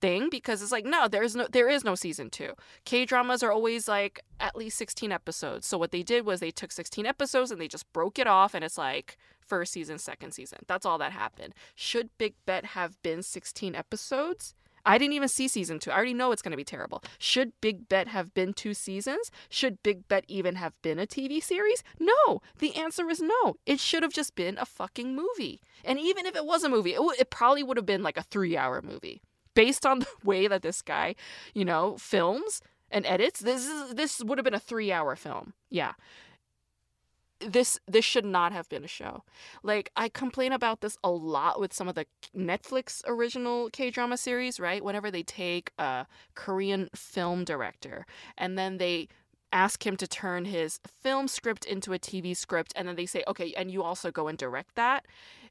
thing 0.00 0.28
because 0.30 0.60
it's 0.60 0.72
like 0.72 0.84
no 0.84 1.08
there 1.08 1.22
is 1.22 1.34
no 1.34 1.46
there 1.50 1.68
is 1.68 1.84
no 1.84 1.94
season 1.94 2.30
2. 2.30 2.52
K-dramas 2.84 3.42
are 3.42 3.52
always 3.52 3.88
like 3.88 4.20
at 4.40 4.56
least 4.56 4.78
16 4.78 5.10
episodes. 5.10 5.66
So 5.66 5.78
what 5.78 5.90
they 5.90 6.02
did 6.02 6.26
was 6.26 6.40
they 6.40 6.50
took 6.50 6.72
16 6.72 7.06
episodes 7.06 7.50
and 7.50 7.60
they 7.60 7.68
just 7.68 7.90
broke 7.92 8.18
it 8.18 8.26
off 8.26 8.54
and 8.54 8.64
it's 8.64 8.78
like 8.78 9.16
first 9.40 9.72
season, 9.72 9.98
second 9.98 10.32
season. 10.32 10.58
That's 10.66 10.84
all 10.84 10.98
that 10.98 11.12
happened. 11.12 11.54
Should 11.74 12.10
Big 12.18 12.34
Bet 12.44 12.66
have 12.66 13.00
been 13.02 13.22
16 13.22 13.74
episodes? 13.74 14.54
I 14.86 14.98
didn't 14.98 15.14
even 15.14 15.28
see 15.28 15.48
season 15.48 15.78
two. 15.80 15.90
I 15.90 15.96
already 15.96 16.14
know 16.14 16.30
it's 16.30 16.42
going 16.42 16.52
to 16.52 16.56
be 16.56 16.64
terrible. 16.64 17.02
Should 17.18 17.52
Big 17.60 17.88
Bet 17.88 18.08
have 18.08 18.32
been 18.32 18.54
two 18.54 18.72
seasons? 18.72 19.30
Should 19.50 19.82
Big 19.82 20.06
Bet 20.06 20.24
even 20.28 20.54
have 20.54 20.80
been 20.80 21.00
a 21.00 21.06
TV 21.06 21.42
series? 21.42 21.82
No. 21.98 22.40
The 22.60 22.76
answer 22.76 23.10
is 23.10 23.20
no. 23.20 23.56
It 23.66 23.80
should 23.80 24.04
have 24.04 24.12
just 24.12 24.36
been 24.36 24.56
a 24.58 24.64
fucking 24.64 25.14
movie. 25.14 25.60
And 25.84 25.98
even 25.98 26.24
if 26.24 26.36
it 26.36 26.46
was 26.46 26.62
a 26.62 26.68
movie, 26.68 26.92
it, 26.92 26.98
w- 26.98 27.16
it 27.18 27.30
probably 27.30 27.64
would 27.64 27.76
have 27.76 27.84
been 27.84 28.04
like 28.04 28.16
a 28.16 28.22
three 28.22 28.56
hour 28.56 28.80
movie. 28.80 29.20
Based 29.54 29.84
on 29.84 29.98
the 30.00 30.06
way 30.22 30.46
that 30.46 30.62
this 30.62 30.80
guy, 30.82 31.16
you 31.52 31.64
know, 31.64 31.96
films 31.98 32.62
and 32.90 33.04
edits, 33.04 33.40
this 33.40 33.66
is 33.66 33.94
this 33.94 34.22
would 34.22 34.38
have 34.38 34.44
been 34.44 34.54
a 34.54 34.60
three 34.60 34.92
hour 34.92 35.16
film. 35.16 35.52
Yeah 35.68 35.92
this 37.40 37.78
this 37.86 38.04
should 38.04 38.24
not 38.24 38.52
have 38.52 38.68
been 38.68 38.84
a 38.84 38.88
show. 38.88 39.22
Like 39.62 39.90
I 39.96 40.08
complain 40.08 40.52
about 40.52 40.80
this 40.80 40.96
a 41.04 41.10
lot 41.10 41.60
with 41.60 41.72
some 41.72 41.88
of 41.88 41.94
the 41.94 42.06
Netflix 42.36 43.02
original 43.06 43.70
K-drama 43.70 44.16
series, 44.16 44.58
right? 44.58 44.82
Whenever 44.82 45.10
they 45.10 45.22
take 45.22 45.72
a 45.78 46.06
Korean 46.34 46.88
film 46.94 47.44
director 47.44 48.06
and 48.36 48.58
then 48.58 48.78
they 48.78 49.08
ask 49.52 49.86
him 49.86 49.96
to 49.96 50.06
turn 50.08 50.44
his 50.46 50.80
film 51.02 51.28
script 51.28 51.64
into 51.64 51.92
a 51.92 51.98
TV 51.98 52.36
script 52.36 52.72
and 52.74 52.88
then 52.88 52.96
they 52.96 53.06
say, 53.06 53.22
"Okay, 53.28 53.52
and 53.54 53.70
you 53.70 53.82
also 53.82 54.10
go 54.10 54.28
and 54.28 54.38
direct 54.38 54.74
that." 54.74 55.06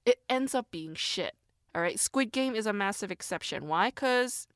It 0.05 0.21
ends 0.29 0.53
up 0.53 0.71
being 0.71 0.95
shit. 0.95 1.35
All 1.73 1.81
right, 1.81 1.99
Squid 1.99 2.31
Game 2.31 2.55
is 2.55 2.65
a 2.65 2.73
massive 2.73 3.11
exception. 3.11 3.67
Why? 3.67 3.91
Cuz 3.91 4.47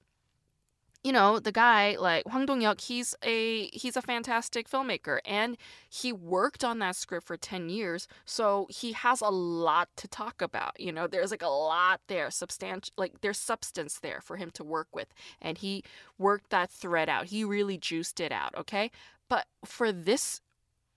you 1.04 1.12
know 1.12 1.40
the 1.40 1.52
guy 1.52 1.96
like 2.00 2.26
Hwang 2.26 2.46
Dong-hyuk 2.46 2.82
he's 2.82 3.16
a 3.24 3.68
he's 3.68 3.96
a 3.96 4.02
fantastic 4.02 4.70
filmmaker 4.70 5.20
and 5.26 5.58
he 5.90 6.12
worked 6.12 6.64
on 6.64 6.80
that 6.80 6.96
script 6.96 7.26
for 7.26 7.38
10 7.38 7.70
years 7.70 8.08
so 8.26 8.68
he 8.70 8.92
has 8.92 9.22
a 9.22 9.30
lot 9.30 9.90
to 9.96 10.08
talk 10.08 10.42
about 10.42 10.80
you 10.80 10.92
know 10.92 11.08
there's 11.08 11.32
like 11.32 11.42
a 11.42 11.48
lot 11.48 12.02
there 12.08 12.30
substantial 12.30 12.94
like 12.98 13.22
there's 13.22 13.38
substance 13.38 14.00
there 14.02 14.20
for 14.22 14.38
him 14.38 14.52
to 14.52 14.64
work 14.64 14.88
with 14.94 15.14
and 15.42 15.60
he 15.60 15.84
worked 16.18 16.50
that 16.50 16.70
thread 16.70 17.08
out 17.08 17.28
he 17.28 17.44
really 17.44 17.78
juiced 17.78 18.20
it 18.20 18.32
out 18.32 18.54
okay 18.56 18.92
but 19.30 19.46
for 19.64 19.92
this 19.92 20.42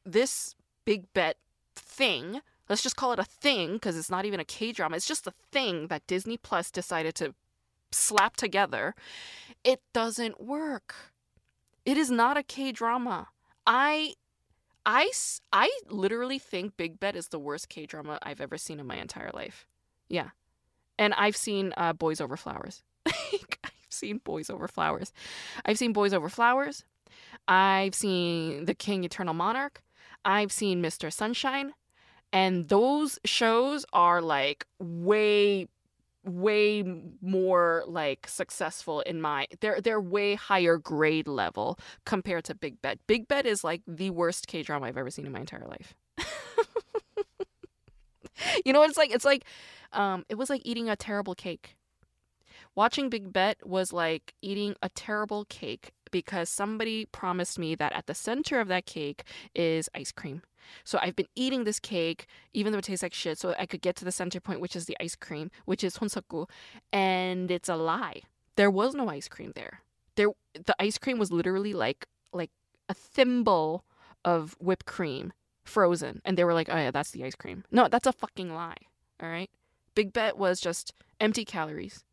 this 0.04 0.54
big 0.84 1.12
bet 1.14 1.36
thing 1.76 2.40
let's 2.68 2.82
just 2.82 2.96
call 2.96 3.12
it 3.12 3.18
a 3.18 3.24
thing 3.24 3.74
because 3.74 3.96
it's 3.96 4.10
not 4.10 4.24
even 4.24 4.40
a 4.40 4.44
K 4.44 4.72
drama. 4.72 4.96
It's 4.96 5.06
just 5.06 5.26
a 5.26 5.34
thing 5.50 5.88
that 5.88 6.06
Disney 6.06 6.38
Plus 6.38 6.70
decided 6.70 7.14
to 7.16 7.34
slap 7.94 8.36
together. 8.36 8.94
It 9.64 9.80
doesn't 9.92 10.40
work. 10.40 10.94
It 11.84 11.96
is 11.96 12.10
not 12.10 12.36
a 12.36 12.42
K 12.42 12.72
drama. 12.72 13.28
I 13.66 14.14
I 14.84 15.10
I 15.52 15.70
literally 15.88 16.38
think 16.38 16.76
Big 16.76 16.98
Bet 16.98 17.16
is 17.16 17.28
the 17.28 17.38
worst 17.38 17.68
K 17.68 17.86
drama 17.86 18.18
I've 18.22 18.40
ever 18.40 18.58
seen 18.58 18.80
in 18.80 18.86
my 18.86 18.96
entire 18.96 19.30
life. 19.32 19.66
Yeah. 20.08 20.30
And 20.98 21.14
I've 21.14 21.36
seen 21.36 21.72
uh, 21.76 21.92
Boys 21.92 22.20
Over 22.20 22.36
Flowers. 22.36 22.82
I've 23.06 23.72
seen 23.88 24.18
Boys 24.18 24.50
Over 24.50 24.68
Flowers. 24.68 25.12
I've 25.64 25.78
seen 25.78 25.92
Boys 25.92 26.12
Over 26.12 26.28
Flowers. 26.28 26.84
I've 27.48 27.94
seen 27.94 28.66
The 28.66 28.74
King 28.74 29.04
Eternal 29.04 29.34
Monarch. 29.34 29.82
I've 30.24 30.52
seen 30.52 30.82
Mr. 30.82 31.12
Sunshine. 31.12 31.72
And 32.32 32.68
those 32.68 33.18
shows 33.24 33.84
are 33.92 34.22
like 34.22 34.66
way 34.78 35.68
way 36.24 36.84
more 37.20 37.84
like 37.86 38.28
successful 38.28 39.00
in 39.00 39.20
my 39.20 39.46
they're 39.60 39.80
they're 39.80 40.00
way 40.00 40.34
higher 40.34 40.78
grade 40.78 41.26
level 41.26 41.78
compared 42.04 42.44
to 42.44 42.54
Big 42.54 42.80
Bet. 42.80 42.98
Big 43.06 43.26
Bet 43.28 43.46
is 43.46 43.64
like 43.64 43.82
the 43.86 44.10
worst 44.10 44.46
K 44.46 44.62
drama 44.62 44.86
I've 44.86 44.96
ever 44.96 45.10
seen 45.10 45.26
in 45.26 45.32
my 45.32 45.40
entire 45.40 45.66
life. 45.66 45.94
you 48.64 48.72
know, 48.72 48.82
it's 48.82 48.96
like 48.96 49.10
it's 49.10 49.24
like 49.24 49.44
um 49.92 50.24
it 50.28 50.36
was 50.36 50.48
like 50.48 50.62
eating 50.64 50.88
a 50.88 50.96
terrible 50.96 51.34
cake. 51.34 51.76
Watching 52.74 53.10
Big 53.10 53.32
Bet 53.32 53.66
was 53.66 53.92
like 53.92 54.34
eating 54.40 54.76
a 54.82 54.88
terrible 54.88 55.44
cake 55.46 55.90
because 56.10 56.48
somebody 56.48 57.06
promised 57.06 57.58
me 57.58 57.74
that 57.74 57.92
at 57.92 58.06
the 58.06 58.14
center 58.14 58.60
of 58.60 58.68
that 58.68 58.86
cake 58.86 59.24
is 59.54 59.88
ice 59.94 60.12
cream. 60.12 60.42
So 60.84 60.98
I've 61.00 61.16
been 61.16 61.28
eating 61.34 61.64
this 61.64 61.78
cake, 61.78 62.26
even 62.52 62.72
though 62.72 62.78
it 62.78 62.84
tastes 62.84 63.02
like 63.02 63.14
shit, 63.14 63.38
so 63.38 63.54
I 63.58 63.66
could 63.66 63.82
get 63.82 63.96
to 63.96 64.04
the 64.04 64.12
center 64.12 64.40
point, 64.40 64.60
which 64.60 64.76
is 64.76 64.86
the 64.86 64.96
ice 65.00 65.16
cream, 65.16 65.50
which 65.64 65.84
is 65.84 65.94
Son 65.94 66.08
Suk-ku, 66.08 66.46
and 66.92 67.50
it's 67.50 67.68
a 67.68 67.76
lie. 67.76 68.22
There 68.56 68.70
was 68.70 68.94
no 68.94 69.08
ice 69.08 69.28
cream 69.28 69.52
there. 69.54 69.80
There, 70.16 70.28
the 70.54 70.76
ice 70.78 70.98
cream 70.98 71.18
was 71.18 71.32
literally 71.32 71.72
like 71.72 72.06
like 72.32 72.50
a 72.88 72.94
thimble 72.94 73.84
of 74.24 74.56
whipped 74.60 74.86
cream, 74.86 75.32
frozen, 75.64 76.20
and 76.24 76.36
they 76.36 76.44
were 76.44 76.54
like, 76.54 76.68
"Oh 76.70 76.76
yeah, 76.76 76.90
that's 76.90 77.10
the 77.12 77.24
ice 77.24 77.34
cream." 77.34 77.64
No, 77.70 77.88
that's 77.88 78.06
a 78.06 78.12
fucking 78.12 78.54
lie. 78.54 78.76
All 79.22 79.28
right, 79.28 79.50
Big 79.94 80.12
Bet 80.12 80.36
was 80.36 80.60
just 80.60 80.92
empty 81.20 81.44
calories 81.44 82.04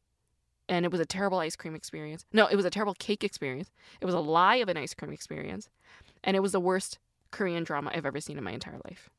and 0.69 0.85
it 0.85 0.91
was 0.91 1.01
a 1.01 1.05
terrible 1.05 1.39
ice 1.39 1.55
cream 1.55 1.75
experience. 1.75 2.23
No, 2.31 2.45
it 2.45 2.55
was 2.55 2.63
a 2.63 2.69
terrible 2.69 2.93
cake 2.93 3.23
experience. 3.23 3.71
It 3.99 4.05
was 4.05 4.13
a 4.13 4.19
lie 4.19 4.57
of 4.57 4.69
an 4.69 4.77
ice 4.77 4.93
cream 4.93 5.11
experience, 5.11 5.67
and 6.23 6.37
it 6.37 6.41
was 6.41 6.51
the 6.51 6.59
worst 6.59 6.99
Korean 7.31 7.63
drama 7.63 7.91
I've 7.93 8.05
ever 8.05 8.19
seen 8.19 8.37
in 8.37 8.43
my 8.43 8.51
entire 8.51 8.79
life. 8.85 9.09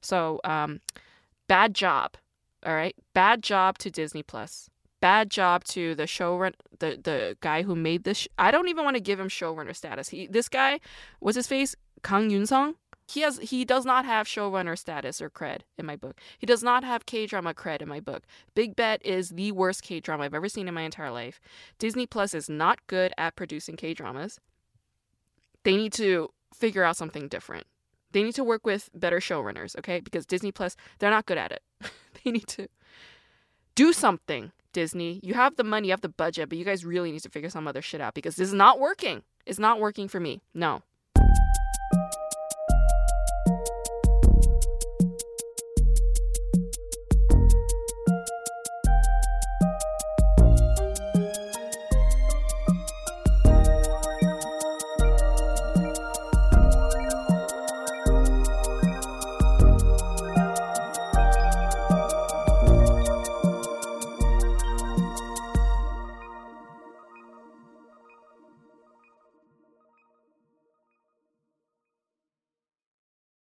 So, 0.00 0.40
um, 0.44 0.80
bad 1.48 1.74
job. 1.74 2.16
All 2.64 2.74
right, 2.74 2.96
bad 3.12 3.42
job 3.42 3.78
to 3.78 3.90
Disney 3.90 4.22
Plus. 4.22 4.68
Bad 5.00 5.30
job 5.30 5.62
to 5.64 5.94
the 5.94 6.04
showrun, 6.04 6.54
the 6.78 6.98
the 7.02 7.36
guy 7.40 7.62
who 7.62 7.76
made 7.76 8.04
this. 8.04 8.18
Sh- 8.18 8.28
I 8.38 8.50
don't 8.50 8.68
even 8.68 8.84
want 8.84 8.96
to 8.96 9.02
give 9.02 9.20
him 9.20 9.28
showrunner 9.28 9.76
status. 9.76 10.08
He, 10.08 10.26
this 10.26 10.48
guy, 10.48 10.80
what's 11.20 11.36
his 11.36 11.46
face? 11.46 11.76
Kang 12.02 12.30
Yoon-sung. 12.30 12.74
He 13.08 13.20
has 13.20 13.38
he 13.38 13.64
does 13.64 13.84
not 13.84 14.04
have 14.04 14.26
showrunner 14.26 14.76
status 14.76 15.20
or 15.22 15.30
cred 15.30 15.60
in 15.78 15.86
my 15.86 15.94
book. 15.94 16.18
He 16.38 16.46
does 16.46 16.62
not 16.62 16.82
have 16.82 17.06
K 17.06 17.26
drama 17.26 17.54
cred 17.54 17.82
in 17.82 17.88
my 17.88 18.00
book. 18.00 18.24
Big 18.54 18.74
Bet 18.74 19.04
is 19.04 19.30
the 19.30 19.52
worst 19.52 19.82
K 19.82 20.00
drama 20.00 20.24
I've 20.24 20.34
ever 20.34 20.48
seen 20.48 20.66
in 20.66 20.74
my 20.74 20.82
entire 20.82 21.12
life. 21.12 21.40
Disney 21.78 22.06
Plus 22.06 22.34
is 22.34 22.48
not 22.48 22.84
good 22.88 23.12
at 23.16 23.36
producing 23.36 23.76
K 23.76 23.94
dramas. 23.94 24.40
They 25.62 25.76
need 25.76 25.92
to 25.94 26.30
figure 26.56 26.84
out 26.84 26.96
something 26.96 27.28
different. 27.28 27.66
They 28.12 28.22
need 28.22 28.34
to 28.36 28.44
work 28.44 28.64
with 28.64 28.88
better 28.94 29.18
showrunners, 29.18 29.76
okay? 29.78 30.00
Because 30.00 30.26
Disney 30.26 30.52
Plus, 30.52 30.76
they're 30.98 31.10
not 31.10 31.26
good 31.26 31.38
at 31.38 31.52
it. 31.52 31.62
they 32.24 32.30
need 32.30 32.46
to 32.48 32.68
do 33.74 33.92
something, 33.92 34.52
Disney. 34.72 35.20
You 35.22 35.34
have 35.34 35.56
the 35.56 35.64
money, 35.64 35.88
you 35.88 35.92
have 35.92 36.00
the 36.00 36.08
budget, 36.08 36.48
but 36.48 36.58
you 36.58 36.64
guys 36.64 36.84
really 36.84 37.12
need 37.12 37.22
to 37.22 37.30
figure 37.30 37.50
some 37.50 37.68
other 37.68 37.82
shit 37.82 38.00
out 38.00 38.14
because 38.14 38.36
this 38.36 38.48
is 38.48 38.54
not 38.54 38.80
working. 38.80 39.22
It's 39.44 39.58
not 39.58 39.80
working 39.80 40.08
for 40.08 40.18
me. 40.18 40.40
No, 40.54 40.82